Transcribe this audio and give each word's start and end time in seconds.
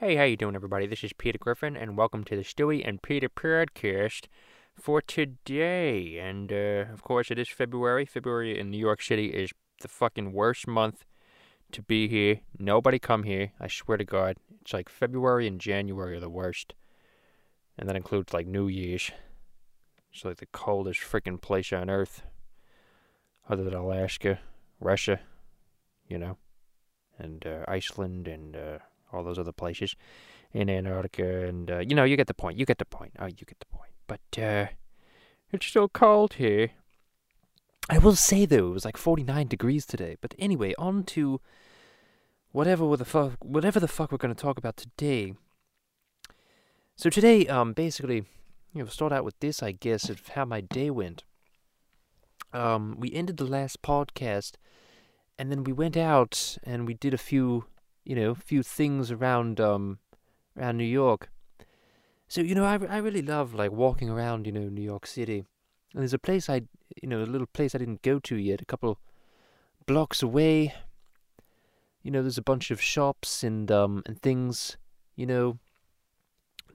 Hey, 0.00 0.14
how 0.14 0.22
you 0.22 0.36
doing, 0.36 0.54
everybody? 0.54 0.86
This 0.86 1.02
is 1.02 1.12
Peter 1.12 1.38
Griffin, 1.38 1.76
and 1.76 1.96
welcome 1.96 2.22
to 2.22 2.36
the 2.36 2.44
Stewie 2.44 2.86
and 2.86 3.02
Peter 3.02 3.28
podcast 3.28 4.26
for 4.80 5.02
today. 5.02 6.20
And 6.20 6.52
uh, 6.52 6.92
of 6.92 7.02
course, 7.02 7.32
it 7.32 7.38
is 7.40 7.48
February. 7.48 8.06
February 8.06 8.56
in 8.56 8.70
New 8.70 8.78
York 8.78 9.02
City 9.02 9.26
is 9.30 9.50
the 9.80 9.88
fucking 9.88 10.32
worst 10.32 10.68
month 10.68 11.04
to 11.72 11.82
be 11.82 12.06
here. 12.06 12.42
Nobody 12.60 13.00
come 13.00 13.24
here. 13.24 13.50
I 13.58 13.66
swear 13.66 13.98
to 13.98 14.04
God, 14.04 14.36
it's 14.60 14.72
like 14.72 14.88
February 14.88 15.48
and 15.48 15.60
January 15.60 16.14
are 16.14 16.20
the 16.20 16.30
worst, 16.30 16.74
and 17.76 17.88
that 17.88 17.96
includes 17.96 18.32
like 18.32 18.46
New 18.46 18.68
Year's. 18.68 19.10
It's 20.12 20.24
like 20.24 20.36
the 20.36 20.46
coldest 20.46 21.00
freaking 21.00 21.40
place 21.40 21.72
on 21.72 21.90
earth, 21.90 22.22
other 23.48 23.64
than 23.64 23.74
Alaska, 23.74 24.38
Russia, 24.78 25.18
you 26.06 26.18
know, 26.18 26.36
and 27.18 27.44
uh, 27.44 27.64
Iceland 27.66 28.28
and. 28.28 28.54
Uh, 28.54 28.78
all 29.12 29.24
those 29.24 29.38
other 29.38 29.52
places 29.52 29.94
in 30.52 30.70
Antarctica, 30.70 31.46
and 31.46 31.70
uh, 31.70 31.78
you 31.78 31.94
know, 31.94 32.04
you 32.04 32.16
get 32.16 32.26
the 32.26 32.34
point. 32.34 32.58
You 32.58 32.66
get 32.66 32.78
the 32.78 32.84
point. 32.84 33.12
Oh, 33.18 33.26
you 33.26 33.44
get 33.46 33.58
the 33.60 33.66
point. 33.66 33.92
But 34.06 34.42
uh, 34.42 34.66
it's 35.52 35.66
so 35.66 35.88
cold 35.88 36.34
here. 36.34 36.70
I 37.90 37.98
will 37.98 38.16
say 38.16 38.44
though, 38.44 38.68
it 38.68 38.74
was 38.74 38.84
like 38.84 38.96
49 38.96 39.46
degrees 39.46 39.86
today. 39.86 40.16
But 40.20 40.34
anyway, 40.38 40.74
on 40.78 41.04
to 41.04 41.40
whatever 42.52 42.96
the 42.96 43.04
fuck, 43.04 43.42
whatever 43.42 43.80
the 43.80 43.88
fuck 43.88 44.12
we're 44.12 44.18
going 44.18 44.34
to 44.34 44.40
talk 44.40 44.58
about 44.58 44.76
today. 44.76 45.34
So 46.96 47.08
today, 47.08 47.46
um, 47.46 47.72
basically, 47.72 48.24
you 48.74 48.82
know, 48.82 48.86
start 48.86 49.12
out 49.12 49.24
with 49.24 49.38
this, 49.40 49.62
I 49.62 49.72
guess, 49.72 50.10
of 50.10 50.28
how 50.28 50.44
my 50.44 50.60
day 50.60 50.90
went. 50.90 51.24
Um, 52.52 52.96
we 52.98 53.12
ended 53.12 53.36
the 53.36 53.44
last 53.44 53.82
podcast, 53.82 54.54
and 55.38 55.50
then 55.50 55.64
we 55.64 55.72
went 55.72 55.96
out 55.96 56.58
and 56.64 56.86
we 56.86 56.94
did 56.94 57.14
a 57.14 57.18
few 57.18 57.64
you 58.08 58.14
know, 58.14 58.30
a 58.30 58.34
few 58.34 58.62
things 58.62 59.10
around 59.10 59.60
um 59.60 59.98
around 60.56 60.78
New 60.78 60.84
York. 60.84 61.30
So 62.26 62.40
you 62.40 62.54
know, 62.54 62.64
I 62.64 62.78
I 62.88 62.96
really 62.96 63.20
love 63.20 63.52
like 63.52 63.70
walking 63.70 64.08
around, 64.08 64.46
you 64.46 64.52
know, 64.52 64.68
New 64.70 64.82
York 64.82 65.06
City. 65.06 65.44
And 65.92 66.02
there's 66.02 66.14
a 66.14 66.18
place 66.18 66.48
I, 66.48 66.62
you 67.02 67.08
know, 67.08 67.22
a 67.22 67.32
little 67.32 67.46
place 67.46 67.74
I 67.74 67.78
didn't 67.78 68.02
go 68.02 68.18
to 68.20 68.36
yet, 68.36 68.62
a 68.62 68.64
couple 68.64 68.98
blocks 69.86 70.22
away. 70.22 70.74
You 72.02 72.10
know, 72.10 72.22
there's 72.22 72.38
a 72.38 72.42
bunch 72.42 72.70
of 72.70 72.80
shops 72.80 73.44
and 73.44 73.70
um 73.70 74.02
and 74.06 74.20
things, 74.22 74.78
you 75.14 75.26
know, 75.26 75.58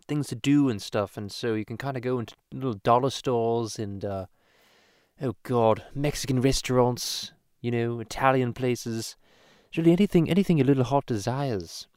things 0.08 0.28
to 0.28 0.36
do 0.36 0.70
and 0.70 0.80
stuff, 0.80 1.18
and 1.18 1.32
so 1.32 1.56
you 1.56 1.66
can 1.66 1.78
kind 1.78 1.98
of 1.98 2.04
go 2.04 2.20
into 2.20 2.36
little 2.52 2.76
dollar 2.76 3.10
stores 3.10 3.80
and 3.80 4.06
uh 4.06 4.28
oh 5.20 5.36
god, 5.42 5.84
Mexican 5.96 6.42
restaurants, 6.42 7.32
you 7.60 7.72
know, 7.72 8.00
Italian 8.00 8.54
places 8.54 9.16
really 9.78 9.92
anything 9.92 10.30
anything 10.30 10.58
your 10.58 10.68
little 10.68 10.84
heart 10.84 11.06
desires. 11.06 11.88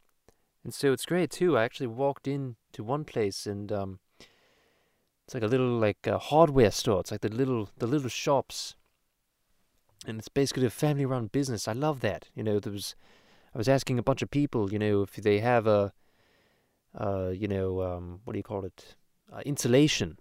And 0.63 0.73
so 0.73 0.91
it's 0.91 1.05
great 1.05 1.31
too. 1.31 1.57
I 1.57 1.63
actually 1.63 1.87
walked 1.87 2.27
in 2.27 2.55
to 2.73 2.83
one 2.83 3.05
place 3.05 3.45
and 3.47 3.71
um 3.71 3.99
it's 5.25 5.33
like 5.33 5.43
a 5.43 5.47
little 5.47 5.77
like 5.77 6.05
a 6.05 6.17
hardware 6.17 6.71
store. 6.71 7.01
It's 7.01 7.11
like 7.11 7.21
the 7.21 7.29
little 7.29 7.69
the 7.77 7.87
little 7.87 8.09
shops. 8.09 8.75
And 10.05 10.19
it's 10.19 10.29
basically 10.29 10.65
a 10.65 10.69
family 10.69 11.05
run 11.05 11.27
business. 11.27 11.67
I 11.67 11.73
love 11.73 11.99
that. 12.01 12.29
You 12.33 12.43
know, 12.43 12.59
there 12.59 12.73
was 12.73 12.95
I 13.53 13.57
was 13.57 13.67
asking 13.67 13.99
a 13.99 14.03
bunch 14.03 14.21
of 14.21 14.31
people, 14.31 14.71
you 14.71 14.79
know, 14.79 15.01
if 15.01 15.15
they 15.15 15.39
have 15.39 15.67
a 15.67 15.93
uh, 16.97 17.29
you 17.29 17.47
know, 17.47 17.81
um, 17.81 18.21
what 18.23 18.33
do 18.33 18.39
you 18.39 18.43
call 18.43 18.65
it? 18.65 18.95
Uh, 19.31 19.41
insulation 19.45 20.17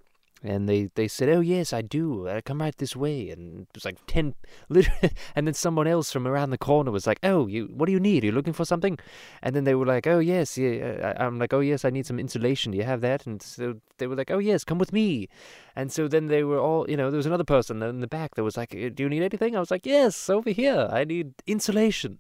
and 0.49 0.69
they, 0.69 0.91
they 0.95 1.09
said, 1.09 1.29
"Oh 1.29 1.41
yes, 1.41 1.73
I 1.73 1.83
do. 1.83 2.29
I 2.29 2.41
come 2.41 2.61
right 2.61 2.77
this 2.77 2.95
way." 2.97 3.31
And 3.31 3.63
it 3.63 3.69
was 3.75 3.85
like 3.85 3.99
ten, 4.07 4.35
literally, 4.69 5.11
and 5.35 5.47
then 5.47 5.55
someone 5.55 5.87
else 5.87 6.13
from 6.13 6.27
around 6.27 6.51
the 6.51 6.59
corner 6.59 6.91
was 6.91 7.07
like, 7.07 7.19
"Oh, 7.23 7.47
you, 7.47 7.67
what 7.75 7.87
do 7.87 7.93
you 7.93 8.01
need? 8.01 8.23
Are 8.23 8.27
you 8.27 8.33
looking 8.33 8.53
for 8.53 8.65
something?" 8.65 8.99
And 9.43 9.55
then 9.55 9.65
they 9.65 9.75
were 9.75 9.87
like, 9.87 10.07
"Oh 10.07 10.19
yes, 10.19 10.57
yeah." 10.57 11.15
Uh, 11.19 11.25
I'm 11.25 11.39
like, 11.39 11.53
"Oh 11.53 11.61
yes, 11.61 11.85
I 11.85 11.91
need 11.91 12.07
some 12.07 12.19
insulation. 12.19 12.73
Do 12.73 12.79
you 12.79 12.85
have 12.85 13.01
that?" 13.01 13.27
And 13.27 13.43
so 13.43 13.77
they 13.99 14.07
were 14.07 14.17
like, 14.17 14.31
"Oh 14.31 14.39
yes, 14.39 14.65
come 14.65 14.79
with 14.79 14.93
me." 14.93 15.29
And 15.75 15.93
so 15.93 16.09
then 16.09 16.29
they 16.29 16.43
were 16.43 16.59
all, 16.59 16.89
you 16.89 16.97
know, 16.97 17.11
there 17.11 17.19
was 17.19 17.27
another 17.27 17.45
person 17.45 17.83
in 17.83 18.01
the 18.01 18.07
back 18.07 18.35
that 18.35 18.45
was 18.45 18.57
like, 18.57 18.75
uh, 18.75 18.91
"Do 18.93 19.03
you 19.03 19.09
need 19.09 19.23
anything?" 19.23 19.57
I 19.57 19.61
was 19.61 19.71
like, 19.71 19.87
"Yes, 19.87 20.31
over 20.31 20.51
here. 20.51 20.89
I 20.91 21.05
need 21.05 21.35
insulation." 21.47 22.19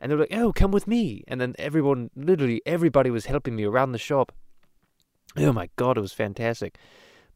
And 0.00 0.10
they 0.10 0.16
were 0.16 0.22
like, 0.22 0.36
"Oh, 0.36 0.52
come 0.52 0.70
with 0.72 0.86
me." 0.86 1.24
And 1.28 1.40
then 1.40 1.54
everyone, 1.58 2.10
literally 2.16 2.60
everybody, 2.66 3.10
was 3.10 3.26
helping 3.26 3.56
me 3.56 3.64
around 3.64 3.92
the 3.92 3.98
shop. 3.98 4.32
Oh 5.36 5.52
my 5.52 5.70
god, 5.76 5.96
it 5.96 6.02
was 6.02 6.12
fantastic. 6.12 6.76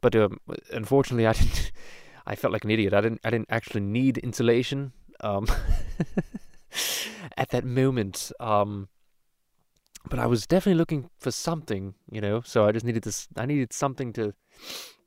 But 0.00 0.14
um, 0.16 0.38
unfortunately, 0.72 1.26
I 1.26 1.32
didn't. 1.32 1.72
I 2.28 2.34
felt 2.34 2.52
like 2.52 2.64
an 2.64 2.70
idiot. 2.70 2.92
I 2.92 3.00
didn't. 3.00 3.20
I 3.24 3.30
didn't 3.30 3.48
actually 3.50 3.82
need 3.82 4.18
insulation 4.18 4.92
um, 5.20 5.46
at 7.36 7.50
that 7.50 7.64
moment. 7.64 8.32
Um, 8.40 8.88
but 10.08 10.18
I 10.18 10.26
was 10.26 10.46
definitely 10.46 10.78
looking 10.78 11.10
for 11.18 11.30
something, 11.30 11.94
you 12.10 12.20
know. 12.20 12.40
So 12.42 12.66
I 12.66 12.72
just 12.72 12.84
needed 12.84 13.04
this. 13.04 13.28
I 13.36 13.46
needed 13.46 13.72
something 13.72 14.12
to 14.14 14.34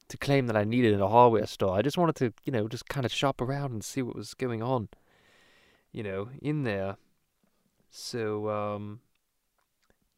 to 0.09 0.17
claim 0.17 0.47
that 0.47 0.57
I 0.57 0.63
needed 0.63 0.94
in 0.94 1.01
a 1.01 1.07
hardware 1.07 1.45
store. 1.45 1.77
I 1.77 1.81
just 1.81 1.97
wanted 1.97 2.16
to, 2.16 2.33
you 2.44 2.51
know, 2.51 2.67
just 2.67 2.89
kind 2.89 3.06
of 3.06 3.11
shop 3.11 3.41
around 3.41 3.71
and 3.71 3.83
see 3.83 4.01
what 4.01 4.16
was 4.16 4.33
going 4.33 4.61
on, 4.61 4.89
you 5.91 6.03
know, 6.03 6.29
in 6.41 6.63
there. 6.63 6.97
So 7.91 8.50
um, 8.50 9.01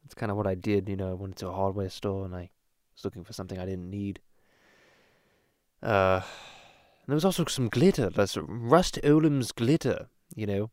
that's 0.04 0.14
kind 0.14 0.32
of 0.32 0.38
what 0.38 0.48
I 0.48 0.56
did. 0.56 0.88
You 0.88 0.96
know, 0.96 1.10
I 1.10 1.14
went 1.14 1.36
to 1.38 1.48
a 1.48 1.52
hardware 1.52 1.90
store 1.90 2.26
and 2.26 2.34
I 2.34 2.50
was 2.96 3.04
looking 3.04 3.26
for 3.26 3.34
something 3.34 3.60
I 3.60 3.66
didn't 3.66 3.90
need. 3.90 4.22
Uh, 5.82 6.22
there 7.08 7.16
was 7.16 7.26
also 7.26 7.46
some 7.46 7.70
glitter. 7.70 8.10
that's 8.10 8.38
Rust-Oleum's 8.38 9.52
glitter, 9.52 10.08
you 10.36 10.46
know. 10.46 10.70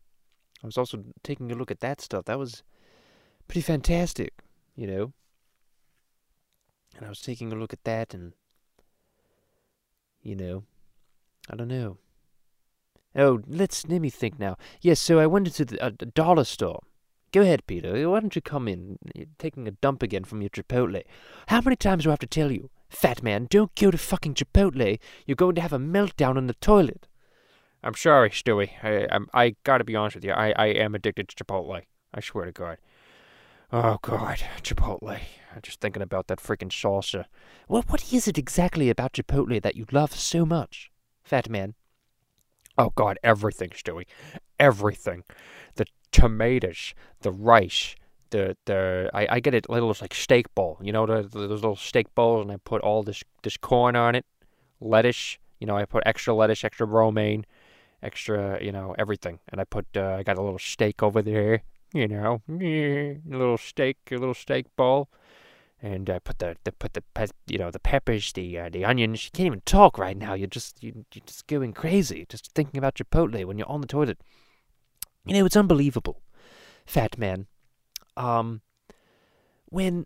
I 0.63 0.67
was 0.67 0.77
also 0.77 1.03
taking 1.23 1.51
a 1.51 1.55
look 1.55 1.71
at 1.71 1.79
that 1.79 2.01
stuff. 2.01 2.25
That 2.25 2.39
was 2.39 2.63
pretty 3.47 3.61
fantastic, 3.61 4.33
you 4.75 4.87
know. 4.87 5.13
And 6.95 7.05
I 7.05 7.09
was 7.09 7.21
taking 7.21 7.51
a 7.51 7.55
look 7.55 7.73
at 7.73 7.83
that 7.85 8.13
and, 8.13 8.33
you 10.21 10.35
know, 10.35 10.63
I 11.49 11.55
don't 11.55 11.67
know. 11.67 11.97
Oh, 13.15 13.41
let's 13.47 13.87
let 13.87 14.01
me 14.01 14.09
think 14.09 14.39
now. 14.39 14.57
Yes, 14.81 14.99
so 14.99 15.19
I 15.19 15.25
went 15.25 15.47
into 15.47 15.65
the 15.65 15.83
uh, 15.83 15.91
dollar 16.13 16.43
store. 16.43 16.81
Go 17.31 17.41
ahead, 17.41 17.65
Peter. 17.67 18.09
Why 18.09 18.19
don't 18.19 18.35
you 18.35 18.41
come 18.41 18.67
in? 18.67 18.97
You're 19.15 19.27
taking 19.37 19.67
a 19.67 19.71
dump 19.71 20.03
again 20.03 20.23
from 20.23 20.41
your 20.41 20.49
Chipotle. 20.49 21.03
How 21.47 21.61
many 21.61 21.75
times 21.75 22.03
do 22.03 22.09
I 22.09 22.13
have 22.13 22.19
to 22.19 22.27
tell 22.27 22.51
you? 22.51 22.69
Fat 22.89 23.21
man, 23.21 23.47
don't 23.49 23.73
go 23.75 23.91
to 23.91 23.97
fucking 23.97 24.33
Chipotle. 24.33 24.99
You're 25.25 25.35
going 25.35 25.55
to 25.55 25.61
have 25.61 25.73
a 25.73 25.79
meltdown 25.79 26.37
in 26.37 26.47
the 26.47 26.55
toilet. 26.55 27.07
I'm 27.83 27.95
sorry, 27.95 28.29
Stewie. 28.29 28.71
I, 28.83 29.07
I'm, 29.11 29.27
I 29.33 29.55
gotta 29.63 29.83
be 29.83 29.95
honest 29.95 30.15
with 30.15 30.25
you. 30.25 30.31
I, 30.31 30.53
I 30.57 30.65
am 30.67 30.95
addicted 30.95 31.29
to 31.29 31.43
Chipotle. 31.43 31.83
I 32.13 32.19
swear 32.19 32.45
to 32.45 32.51
God. 32.51 32.77
Oh 33.71 33.99
God, 34.01 34.43
Chipotle. 34.63 35.19
I'm 35.55 35.61
just 35.61 35.79
thinking 35.79 36.01
about 36.01 36.27
that 36.27 36.39
freaking 36.39 36.71
salsa. 36.71 37.25
Well, 37.67 37.85
what 37.87 38.11
is 38.11 38.27
it 38.27 38.37
exactly 38.37 38.89
about 38.89 39.13
Chipotle 39.13 39.61
that 39.61 39.75
you 39.75 39.85
love 39.91 40.13
so 40.15 40.45
much, 40.45 40.91
Fat 41.23 41.49
Man? 41.49 41.75
Oh 42.77 42.91
God, 42.95 43.19
everything, 43.23 43.69
Stewie. 43.69 44.07
Everything. 44.59 45.23
The 45.75 45.85
tomatoes, 46.11 46.93
the 47.21 47.31
rice, 47.31 47.95
the 48.31 48.55
the 48.65 49.09
I, 49.13 49.27
I 49.29 49.39
get 49.39 49.53
it 49.53 49.69
little 49.69 49.95
like 50.01 50.13
steak 50.13 50.53
bowl, 50.55 50.77
you 50.81 50.91
know, 50.91 51.05
the, 51.05 51.23
the, 51.23 51.47
those 51.47 51.61
little 51.61 51.75
steak 51.75 52.13
bowls, 52.15 52.43
and 52.43 52.51
I 52.51 52.57
put 52.57 52.81
all 52.81 53.03
this 53.03 53.23
this 53.43 53.57
corn 53.57 53.95
on 53.95 54.15
it, 54.15 54.25
lettuce, 54.79 55.37
you 55.59 55.67
know, 55.67 55.77
I 55.77 55.85
put 55.85 56.03
extra 56.05 56.33
lettuce, 56.33 56.63
extra 56.63 56.85
romaine, 56.85 57.45
extra, 58.01 58.63
you 58.63 58.71
know, 58.71 58.95
everything, 58.97 59.39
and 59.49 59.61
I 59.61 59.63
put 59.63 59.85
uh, 59.95 60.15
I 60.19 60.23
got 60.23 60.37
a 60.37 60.41
little 60.41 60.59
steak 60.59 61.03
over 61.03 61.21
there, 61.21 61.63
you 61.93 62.07
know, 62.07 62.41
a 62.49 63.19
little 63.25 63.57
steak, 63.57 63.97
a 64.11 64.15
little 64.15 64.33
steak 64.33 64.65
bowl, 64.75 65.09
and 65.81 66.09
I 66.09 66.19
put 66.19 66.39
the 66.39 66.55
the 66.63 66.71
put 66.71 66.93
the 66.93 67.03
pe- 67.13 67.27
you 67.47 67.57
know 67.57 67.71
the 67.71 67.79
peppers, 67.79 68.33
the 68.33 68.59
uh, 68.59 68.69
the 68.69 68.85
onions. 68.85 69.25
You 69.25 69.31
can't 69.31 69.47
even 69.47 69.61
talk 69.65 69.97
right 69.97 70.17
now. 70.17 70.33
You're 70.33 70.47
just 70.47 70.81
you, 70.83 71.05
you're 71.13 71.25
just 71.25 71.47
going 71.47 71.73
crazy, 71.73 72.25
just 72.29 72.51
thinking 72.53 72.77
about 72.77 72.95
Chipotle 72.95 73.45
when 73.45 73.57
you're 73.57 73.69
on 73.69 73.81
the 73.81 73.87
toilet. 73.87 74.19
You 75.25 75.35
know, 75.35 75.45
it's 75.45 75.57
unbelievable, 75.57 76.21
fat 76.85 77.17
man 77.17 77.47
um, 78.19 78.61
when 79.65 80.05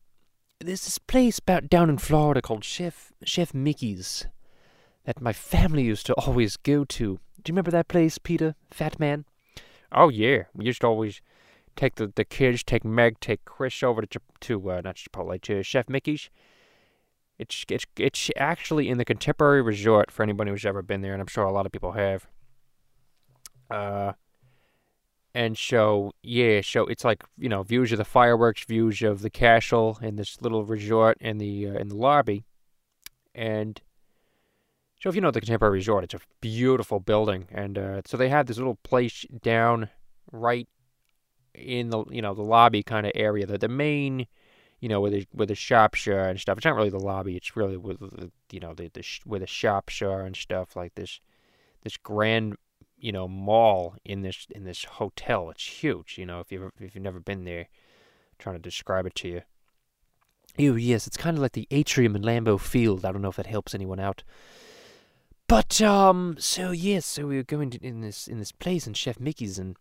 there's 0.60 0.86
this 0.86 1.00
place 1.00 1.40
about 1.40 1.70
down 1.70 1.90
in 1.90 1.98
Florida 1.98 2.42
called 2.42 2.64
Chef 2.64 3.12
Chef 3.26 3.54
Mickey's 3.54 4.28
that 5.06 5.20
my 5.20 5.34
family 5.34 5.84
used 5.84 6.06
to 6.06 6.14
always 6.14 6.56
go 6.56 6.86
to. 6.86 7.20
Do 7.44 7.50
you 7.50 7.54
remember 7.54 7.72
that 7.72 7.90
place, 7.90 8.18
Peter, 8.18 8.56
Fat 8.72 9.00
Man? 9.00 9.26
Oh 9.92 10.10
yeah, 10.10 10.44
we 10.54 10.66
used 10.66 10.82
to 10.82 10.88
always 10.88 11.22
take 11.76 11.96
the, 11.96 12.12
the 12.16 12.24
kids, 12.24 12.64
take 12.64 12.86
Meg, 12.86 13.20
take 13.20 13.44
Chris 13.46 13.84
over 13.84 14.04
to 14.04 14.20
to 14.42 14.72
uh, 14.72 14.82
not 14.84 14.96
Chipotle 14.96 15.42
to 15.42 15.64
Chef 15.64 15.90
Mickey's. 15.90 16.30
It's 17.40 17.66
it's 17.68 17.86
it's 17.98 18.30
actually 18.38 18.90
in 18.90 19.00
the 19.00 19.06
Contemporary 19.06 19.62
Resort 19.62 20.12
for 20.12 20.24
anybody 20.24 20.52
who's 20.52 20.66
ever 20.66 20.82
been 20.82 21.02
there, 21.02 21.14
and 21.14 21.22
I'm 21.22 21.28
sure 21.28 21.44
a 21.44 21.52
lot 21.52 21.66
of 21.66 21.72
people 21.72 21.94
have. 21.94 22.28
Uh, 23.72 24.14
and 25.36 25.58
show 25.58 26.12
yeah 26.22 26.62
show 26.62 26.86
it's 26.86 27.04
like 27.04 27.24
you 27.38 27.50
know 27.50 27.64
views 27.64 27.92
of 27.92 27.98
the 27.98 28.06
fireworks 28.06 28.64
views 28.66 29.02
of 29.02 29.22
the 29.22 29.30
castle 29.30 29.98
and 30.02 30.18
this 30.18 30.42
little 30.42 30.66
resort 30.66 31.18
in 31.20 31.38
the 31.38 31.68
uh, 31.68 31.74
in 31.74 31.88
the 31.88 31.96
lobby 31.96 32.44
and 33.34 33.82
so 35.02 35.10
if 35.10 35.16
you 35.16 35.22
know 35.22 35.32
the 35.32 35.42
contemporary 35.42 35.80
resort 35.80 36.04
it's 36.04 36.14
a 36.14 36.20
beautiful 36.40 37.00
building 37.00 37.48
and 37.52 37.78
uh, 37.78 38.02
so 38.06 38.16
they 38.16 38.30
had 38.30 38.48
this 38.48 38.58
little 38.58 38.78
place 38.84 39.26
down 39.42 39.90
right 40.32 40.68
in 41.56 41.90
the 41.90 42.04
you 42.10 42.22
know 42.22 42.34
the 42.34 42.44
lobby 42.44 42.84
kind 42.84 43.06
of 43.06 43.12
area 43.16 43.46
the, 43.46 43.58
the 43.58 43.68
main 43.68 44.28
you 44.84 44.90
know, 44.90 45.00
where 45.00 45.12
the 45.12 45.26
where 45.32 45.48
the 45.48 45.56
shops 45.56 46.06
are 46.10 46.28
and 46.28 46.38
stuff. 46.38 46.58
It's 46.58 46.66
not 46.66 46.76
really 46.76 46.90
the 46.90 47.00
lobby. 47.00 47.38
It's 47.38 47.56
really 47.56 47.78
with 47.78 48.02
you 48.52 48.60
know 48.60 48.74
the, 48.74 48.90
the 48.90 49.06
where 49.24 49.40
the 49.40 49.48
shops 49.48 50.02
are 50.02 50.26
and 50.26 50.36
stuff 50.36 50.76
like 50.76 50.94
this. 50.96 51.22
This 51.84 51.96
grand 51.96 52.58
you 53.04 53.12
know 53.12 53.28
mall 53.28 53.96
in 54.06 54.22
this 54.22 54.48
in 54.50 54.64
this 54.64 54.86
hotel. 54.86 55.50
It's 55.50 55.66
huge. 55.66 56.18
You 56.18 56.26
know, 56.26 56.40
if 56.40 56.52
you 56.52 56.72
if 56.80 56.96
you've 56.96 57.04
never 57.04 57.20
been 57.20 57.44
there, 57.44 57.68
I'm 57.68 58.38
trying 58.40 58.56
to 58.56 58.62
describe 58.62 59.06
it 59.06 59.16
to 59.16 59.28
you. 59.28 59.42
Oh 60.58 60.76
yes, 60.76 61.06
it's 61.06 61.18
kind 61.18 61.38
of 61.38 61.42
like 61.42 61.52
the 61.52 61.68
atrium 61.70 62.16
in 62.16 62.22
Lambeau 62.22 62.60
Field. 62.60 63.04
I 63.04 63.12
don't 63.12 63.22
know 63.22 63.30
if 63.30 63.36
that 63.36 63.46
helps 63.46 63.76
anyone 63.76 64.00
out. 64.00 64.24
But 65.48 65.82
um, 65.82 66.38
so 66.40 66.72
yes, 66.72 67.06
so 67.06 67.28
we 67.28 67.36
were 67.36 67.44
going 67.44 67.72
to, 67.72 67.86
in 67.86 68.00
this 68.00 68.28
in 68.28 68.40
this 68.40 68.54
place 68.54 68.88
in 68.88 68.94
Chef 68.94 69.20
Mickey's, 69.20 69.60
and 69.60 69.76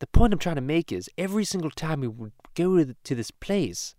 the 0.00 0.06
point 0.06 0.34
I'm 0.34 0.38
trying 0.38 0.56
to 0.56 0.60
make 0.60 0.92
is 0.92 1.08
every 1.16 1.44
single 1.44 1.70
time 1.70 2.00
we 2.00 2.08
would 2.08 2.32
go 2.54 2.76
to, 2.76 2.84
the, 2.84 2.96
to 3.04 3.14
this 3.14 3.30
place, 3.30 3.94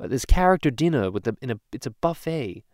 uh, 0.00 0.08
this 0.08 0.24
character 0.24 0.72
dinner 0.72 1.12
with 1.12 1.22
the 1.22 1.36
in 1.40 1.52
a 1.52 1.60
it's 1.70 1.86
a 1.86 1.92
buffet. 1.92 2.64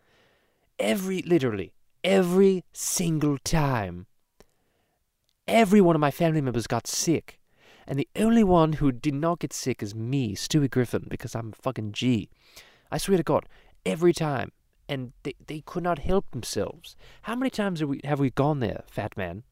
Every 0.79 1.21
literally 1.23 1.75
every 2.03 2.65
single 2.73 3.39
time, 3.39 4.07
every 5.47 5.81
one 5.81 5.97
of 5.97 6.01
my 6.01 6.11
family 6.11 6.41
members 6.41 6.67
got 6.67 6.87
sick, 6.87 7.39
and 7.87 7.99
the 7.99 8.09
only 8.17 8.45
one 8.45 8.75
who 8.75 8.93
did 8.93 9.15
not 9.15 9.41
get 9.41 9.53
sick 9.53 9.83
is 9.83 9.95
me, 9.95 10.35
Stewie 10.35 10.71
Griffin, 10.71 11.07
because 11.09 11.35
I'm 11.35 11.53
fucking 11.53 11.93
G. 11.93 12.29
I 12.91 12.99
swear 12.99 13.19
to 13.19 13.23
God, 13.23 13.47
every 13.85 14.13
time 14.13 14.53
and 14.89 15.13
they, 15.23 15.35
they 15.47 15.61
could 15.61 15.83
not 15.83 16.01
help 16.01 16.31
themselves. 16.31 16.97
How 17.23 17.35
many 17.35 17.51
times 17.51 17.81
have 17.81 17.89
we, 17.89 18.01
have 18.05 18.21
we 18.21 18.31
gone 18.31 18.61
there, 18.61 18.85
fat 18.87 19.17
man? 19.17 19.43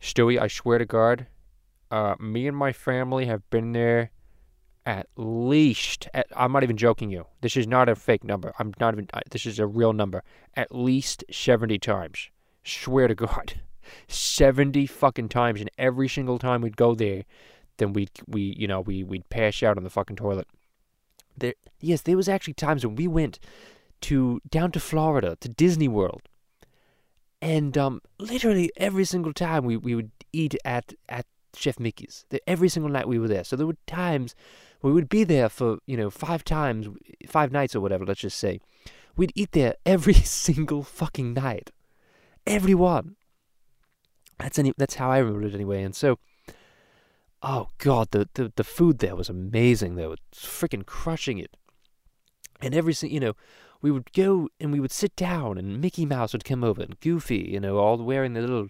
Stewie, 0.00 0.40
I 0.40 0.48
swear 0.48 0.78
to 0.78 0.84
God, 0.84 1.26
uh, 1.90 2.14
me 2.18 2.46
and 2.46 2.56
my 2.56 2.72
family 2.72 3.26
have 3.26 3.48
been 3.50 3.72
there 3.72 4.10
at 4.84 5.08
least. 5.16 6.08
At, 6.12 6.26
I'm 6.36 6.52
not 6.52 6.62
even 6.62 6.76
joking 6.76 7.10
you. 7.10 7.26
This 7.40 7.56
is 7.56 7.66
not 7.66 7.88
a 7.88 7.94
fake 7.94 8.24
number. 8.24 8.52
I'm 8.58 8.74
not 8.80 8.94
even. 8.94 9.08
this 9.30 9.46
is 9.46 9.58
a 9.58 9.66
real 9.66 9.92
number. 9.92 10.22
At 10.54 10.74
least 10.74 11.24
seventy 11.30 11.78
times. 11.78 12.28
Swear 12.64 13.08
to 13.08 13.14
God, 13.14 13.60
seventy 14.08 14.86
fucking 14.86 15.28
times, 15.28 15.60
and 15.60 15.70
every 15.78 16.08
single 16.08 16.38
time 16.38 16.60
we'd 16.60 16.76
go 16.76 16.94
there, 16.94 17.24
then 17.78 17.92
we'd 17.92 18.10
we 18.26 18.54
you 18.58 18.66
know 18.66 18.80
we 18.80 19.02
we'd 19.02 19.28
pass 19.28 19.62
out 19.62 19.76
on 19.76 19.84
the 19.84 19.90
fucking 19.90 20.16
toilet. 20.16 20.46
There, 21.36 21.54
yes, 21.80 22.02
there 22.02 22.16
was 22.16 22.28
actually 22.28 22.54
times 22.54 22.86
when 22.86 22.96
we 22.96 23.08
went 23.08 23.40
to 24.02 24.40
down 24.48 24.70
to 24.72 24.80
Florida 24.80 25.36
to 25.40 25.48
Disney 25.48 25.88
World, 25.88 26.22
and 27.40 27.76
um, 27.76 28.00
literally 28.18 28.70
every 28.76 29.04
single 29.04 29.32
time 29.32 29.64
we, 29.64 29.76
we 29.76 29.94
would 29.94 30.10
eat 30.32 30.54
at 30.64 30.94
at 31.08 31.26
Chef 31.54 31.78
Mickey's. 31.78 32.24
Every 32.46 32.68
single 32.68 32.90
night 32.90 33.08
we 33.08 33.18
were 33.18 33.28
there. 33.28 33.44
So 33.44 33.56
there 33.56 33.66
were 33.66 33.76
times 33.86 34.34
we 34.82 34.92
would 34.92 35.08
be 35.08 35.24
there 35.24 35.48
for 35.48 35.78
you 35.86 35.96
know 35.96 36.10
five 36.10 36.44
times, 36.44 36.88
five 37.26 37.52
nights 37.52 37.74
or 37.74 37.80
whatever. 37.80 38.04
Let's 38.04 38.20
just 38.20 38.38
say 38.38 38.60
we'd 39.16 39.32
eat 39.34 39.52
there 39.52 39.76
every 39.86 40.14
single 40.44 40.82
fucking 40.82 41.34
night, 41.34 41.70
every 42.46 42.74
one. 42.74 43.16
That's 44.38 44.58
any. 44.58 44.72
That's 44.76 44.96
how 44.96 45.10
I 45.10 45.18
remember 45.18 45.46
it 45.46 45.54
anyway. 45.54 45.82
And 45.82 45.94
so, 45.94 46.18
oh 47.42 47.68
god, 47.78 48.10
the 48.10 48.28
the, 48.34 48.52
the 48.56 48.64
food 48.64 48.98
there 48.98 49.16
was 49.16 49.28
amazing. 49.28 49.96
Though 49.96 50.12
it's 50.12 50.44
freaking 50.44 50.86
crushing 50.86 51.38
it. 51.38 51.56
And 52.60 52.74
every 52.74 52.94
you 53.02 53.20
know, 53.20 53.34
we 53.84 53.90
would 53.90 54.12
go 54.12 54.48
and 54.58 54.72
we 54.72 54.80
would 54.80 54.92
sit 54.92 55.14
down, 55.14 55.58
and 55.58 55.78
Mickey 55.78 56.06
Mouse 56.06 56.32
would 56.32 56.44
come 56.44 56.64
over, 56.64 56.82
and 56.82 56.98
Goofy, 57.00 57.50
you 57.52 57.60
know, 57.60 57.76
all 57.76 57.98
wearing 57.98 58.32
the 58.32 58.40
little, 58.40 58.68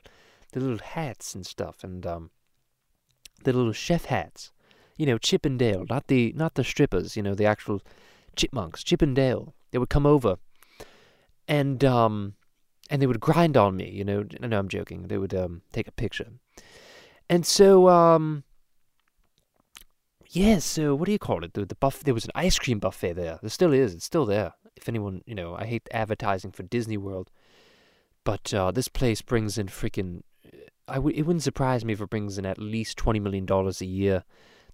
the 0.50 0.58
little 0.58 0.84
hats 0.84 1.36
and 1.36 1.46
stuff, 1.46 1.84
and 1.84 2.04
um, 2.04 2.30
the 3.44 3.52
little 3.52 3.72
chef 3.72 4.06
hats, 4.06 4.50
you 4.96 5.06
know, 5.06 5.16
Chip 5.16 5.46
and 5.46 5.56
Dale, 5.56 5.84
not 5.88 6.08
the 6.08 6.32
not 6.34 6.54
the 6.54 6.64
strippers, 6.64 7.16
you 7.16 7.22
know, 7.22 7.34
the 7.34 7.46
actual 7.46 7.80
chipmunks, 8.34 8.82
Chip 8.82 9.02
and 9.02 9.14
Dale. 9.14 9.54
They 9.70 9.78
would 9.78 9.88
come 9.88 10.04
over, 10.04 10.38
and 11.46 11.84
um, 11.84 12.34
and 12.90 13.00
they 13.00 13.06
would 13.06 13.20
grind 13.20 13.56
on 13.56 13.76
me, 13.76 13.90
you 13.90 14.04
know. 14.04 14.24
No, 14.40 14.58
I'm 14.58 14.68
joking. 14.68 15.08
They 15.08 15.18
would 15.18 15.34
um 15.34 15.62
take 15.72 15.88
a 15.88 15.92
picture, 15.92 16.28
and 17.28 17.46
so 17.46 17.88
um. 17.88 18.44
Yeah, 20.30 20.58
so 20.58 20.96
what 20.96 21.06
do 21.06 21.12
you 21.12 21.18
call 21.18 21.44
it? 21.44 21.54
The, 21.54 21.64
the 21.64 21.76
buff. 21.76 22.00
There 22.00 22.14
was 22.14 22.24
an 22.24 22.32
ice 22.34 22.58
cream 22.58 22.80
buffet 22.80 23.12
there. 23.12 23.38
There 23.40 23.50
still 23.50 23.72
is. 23.72 23.94
It's 23.94 24.04
still 24.04 24.26
there 24.26 24.54
if 24.76 24.88
anyone, 24.88 25.22
you 25.26 25.34
know, 25.34 25.54
I 25.54 25.64
hate 25.64 25.88
advertising 25.92 26.52
for 26.52 26.62
Disney 26.62 26.96
World, 26.96 27.30
but 28.24 28.52
uh, 28.52 28.70
this 28.70 28.88
place 28.88 29.22
brings 29.22 29.58
in 29.58 29.66
freaking. 29.68 30.22
I 30.86 30.96
w- 30.96 31.16
it 31.16 31.22
wouldn't 31.22 31.42
surprise 31.42 31.84
me 31.84 31.92
if 31.94 32.00
it 32.00 32.10
brings 32.10 32.38
in 32.38 32.46
at 32.46 32.58
least 32.58 32.98
twenty 32.98 33.20
million 33.20 33.46
dollars 33.46 33.80
a 33.80 33.86
year. 33.86 34.24